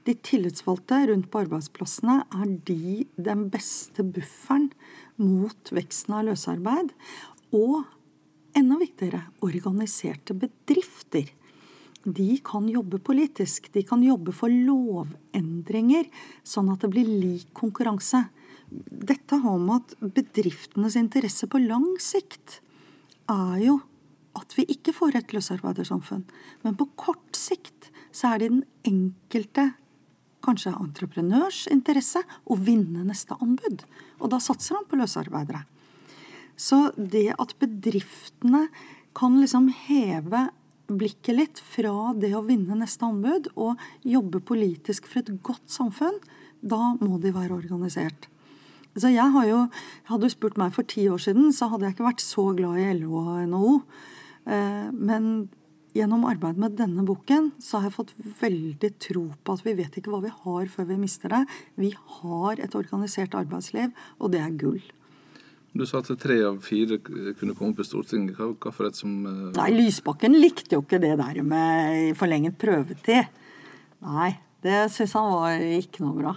De 0.03 0.15
tillitsvalgte 0.19 0.99
rundt 1.07 1.29
på 1.31 1.43
arbeidsplassene 1.45 2.17
er 2.35 2.49
de 2.67 3.05
den 3.15 3.45
beste 3.53 4.03
bufferen 4.03 4.67
mot 5.15 5.71
veksten 5.71 6.17
av 6.17 6.27
løsarbeid. 6.27 6.91
Og 7.55 7.85
enda 8.59 8.81
viktigere 8.81 9.23
organiserte 9.45 10.35
bedrifter. 10.35 11.31
De 12.03 12.29
kan 12.43 12.67
jobbe 12.67 12.99
politisk. 12.99 13.71
De 13.71 13.85
kan 13.87 14.03
jobbe 14.03 14.35
for 14.35 14.51
lovendringer, 14.51 16.09
sånn 16.43 16.73
at 16.73 16.83
det 16.83 16.91
blir 16.91 17.07
lik 17.07 17.53
konkurranse. 17.55 18.25
Dette 18.89 19.39
har 19.43 19.57
med 19.61 19.81
at 19.81 20.13
bedriftenes 20.17 20.97
interesse 20.99 21.49
på 21.49 21.61
lang 21.61 21.87
sikt 22.01 22.59
er 23.31 23.59
jo 23.63 23.79
at 24.37 24.55
vi 24.57 24.65
ikke 24.73 24.95
får 24.95 25.19
et 25.19 25.33
løsarbeidersamfunn. 25.35 26.23
Men 26.65 26.77
på 26.77 26.87
kort 26.99 27.37
sikt 27.37 27.91
så 28.13 28.33
er 28.33 28.41
det 28.41 28.49
den 28.49 28.63
enkelte 28.89 29.69
kanskje 30.43 30.73
entreprenørs 30.75 31.67
interesse 31.71 32.23
å 32.43 32.57
vinne 32.59 33.05
neste 33.07 33.37
anbud. 33.39 33.85
Og 34.19 34.33
da 34.33 34.41
satser 34.43 34.79
han 34.79 34.89
på 34.89 34.99
løsarbeidere. 34.99 35.63
Så 36.59 36.91
det 36.97 37.31
at 37.39 37.55
bedriftene 37.61 38.67
kan 39.17 39.39
liksom 39.39 39.69
heve 39.85 40.47
blikket 40.91 41.37
litt 41.37 41.61
fra 41.63 42.11
det 42.17 42.33
å 42.35 42.43
vinne 42.45 42.75
neste 42.77 43.07
anbud 43.07 43.49
og 43.53 43.79
jobbe 44.05 44.41
politisk 44.43 45.07
for 45.09 45.23
et 45.23 45.31
godt 45.45 45.71
samfunn, 45.71 46.19
da 46.61 46.93
må 46.99 47.17
de 47.23 47.33
være 47.35 47.55
organisert. 47.55 48.27
Så 48.99 49.09
jeg 49.09 49.25
har 49.33 49.47
jo, 49.49 49.59
Hadde 50.09 50.29
du 50.29 50.33
spurt 50.33 50.59
meg 50.61 50.73
for 50.75 50.85
ti 50.85 51.07
år 51.09 51.21
siden, 51.21 51.51
så 51.55 51.71
hadde 51.71 51.87
jeg 51.87 51.95
ikke 51.95 52.09
vært 52.11 52.23
så 52.23 52.49
glad 52.57 52.79
i 52.81 52.89
LO 52.99 53.23
og 53.23 53.35
NHO. 53.49 53.75
Eh, 54.45 54.89
men 54.93 55.29
gjennom 55.93 56.25
arbeidet 56.29 56.61
med 56.61 56.75
denne 56.77 57.05
boken 57.05 57.51
så 57.61 57.79
har 57.79 57.89
jeg 57.89 57.97
fått 57.97 58.13
veldig 58.41 58.91
tro 59.01 59.27
på 59.45 59.55
at 59.55 59.63
vi 59.65 59.75
vet 59.77 59.97
ikke 59.97 60.13
hva 60.13 60.23
vi 60.25 60.33
har 60.33 60.73
før 60.73 60.89
vi 60.89 60.99
mister 61.01 61.33
det. 61.33 61.43
Vi 61.79 61.93
har 62.19 62.61
et 62.61 62.77
organisert 62.77 63.37
arbeidsliv, 63.37 63.93
og 64.19 64.33
det 64.33 64.41
er 64.43 64.59
gull. 64.59 64.81
Du 65.73 65.87
sa 65.89 66.03
at 66.03 66.11
tre 66.21 66.37
av 66.45 66.59
fire 66.61 66.99
kunne 67.01 67.55
komme 67.57 67.73
på 67.73 67.85
Stortinget. 67.85 68.37
Hva, 68.37 68.51
hva 68.61 68.73
for 68.73 68.89
et 68.89 68.97
som 68.97 69.23
uh... 69.25 69.53
Nei, 69.57 69.71
Lysbakken 69.73 70.37
likte 70.37 70.77
jo 70.77 70.83
ikke 70.83 71.01
det 71.01 71.15
der 71.17 71.39
med 71.45 72.13
forlenget 72.19 72.59
prøvetid. 72.61 73.31
Nei, 74.05 74.35
det 74.61 74.83
syns 74.93 75.15
han 75.17 75.31
var 75.31 75.63
ikke 75.81 76.05
noe 76.05 76.19
bra. 76.19 76.35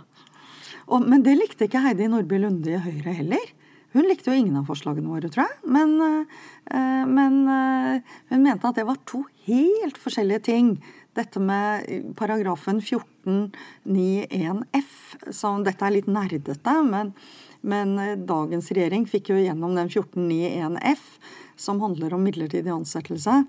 Og, 0.86 1.02
men 1.02 1.24
det 1.26 1.36
likte 1.38 1.66
ikke 1.66 1.82
Heidi 1.82 2.08
Nordby 2.10 2.38
Lunde 2.42 2.76
i 2.76 2.82
Høyre 2.82 3.14
heller. 3.18 3.46
Hun 3.96 4.06
likte 4.10 4.30
jo 4.30 4.36
ingen 4.36 4.58
av 4.58 4.66
forslagene 4.68 5.08
våre, 5.08 5.30
tror 5.32 5.46
jeg. 5.46 5.70
Men, 5.72 5.94
uh, 5.98 7.06
men 7.08 7.38
uh, 7.48 8.14
hun 8.30 8.44
mente 8.44 8.68
at 8.68 8.78
det 8.78 8.86
var 8.86 9.00
to 9.08 9.22
helt 9.46 9.98
forskjellige 10.00 10.44
ting. 10.50 10.74
Dette 11.16 11.40
med 11.40 12.12
paragrafen 12.18 12.82
1491 12.82 14.66
F, 14.76 15.16
som 15.32 15.64
dette 15.64 15.86
er 15.86 15.94
litt 15.94 16.10
nerdete, 16.12 16.74
men, 16.84 17.14
men 17.64 17.96
dagens 18.28 18.68
regjering 18.68 19.08
fikk 19.08 19.32
jo 19.32 19.38
gjennom 19.40 19.78
den 19.78 19.88
1491 19.88 20.76
F, 20.92 21.06
som 21.56 21.80
handler 21.80 22.12
om 22.12 22.26
midlertidig 22.26 22.74
ansettelse. 22.74 23.46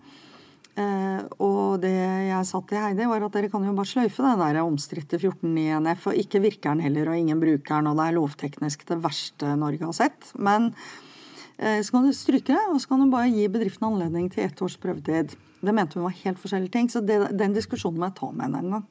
Uh, 0.78 1.24
og 1.42 1.80
det 1.82 1.90
jeg 1.90 2.46
sa 2.46 2.60
til 2.70 2.78
Heidi, 2.78 3.08
var 3.10 3.24
at 3.26 3.34
dere 3.34 3.50
kan 3.50 3.64
jo 3.66 3.74
bare 3.74 3.90
sløyfe 3.90 4.22
den 4.22 4.44
der 4.44 4.60
omstridte 4.62 5.18
1491 5.18 5.90
F, 5.98 6.04
og 6.12 6.20
ikke 6.22 6.44
virker 6.44 6.76
den 6.76 6.84
heller, 6.86 7.10
og 7.10 7.18
ingen 7.18 7.42
bruker 7.42 7.80
den, 7.80 7.90
og 7.90 7.98
det 7.98 8.06
er 8.06 8.18
lovteknisk 8.20 8.86
det 8.92 9.00
verste 9.02 9.56
Norge 9.58 9.90
har 9.90 9.98
sett. 9.98 10.30
Men 10.38 10.70
uh, 10.76 11.80
så 11.82 11.96
kan 11.96 12.06
du 12.06 12.14
stryke 12.14 12.54
det, 12.54 12.62
og 12.70 12.78
så 12.84 12.94
kan 12.94 13.02
du 13.02 13.10
bare 13.14 13.34
gi 13.34 13.50
bedriften 13.50 13.90
anledning 13.90 14.30
til 14.34 14.46
ett 14.46 14.62
års 14.62 14.78
prøvetid. 14.78 15.34
Det 15.58 15.74
mente 15.74 15.98
hun 15.98 16.06
var 16.06 16.20
helt 16.22 16.38
forskjellige 16.42 16.76
ting, 16.78 16.94
så 16.94 17.02
det, 17.02 17.24
den 17.34 17.58
diskusjonen 17.58 17.98
må 17.98 18.12
jeg 18.12 18.20
ta 18.22 18.32
med 18.32 18.46
henne 18.46 18.62
en 18.62 18.78
gang. 18.78 18.88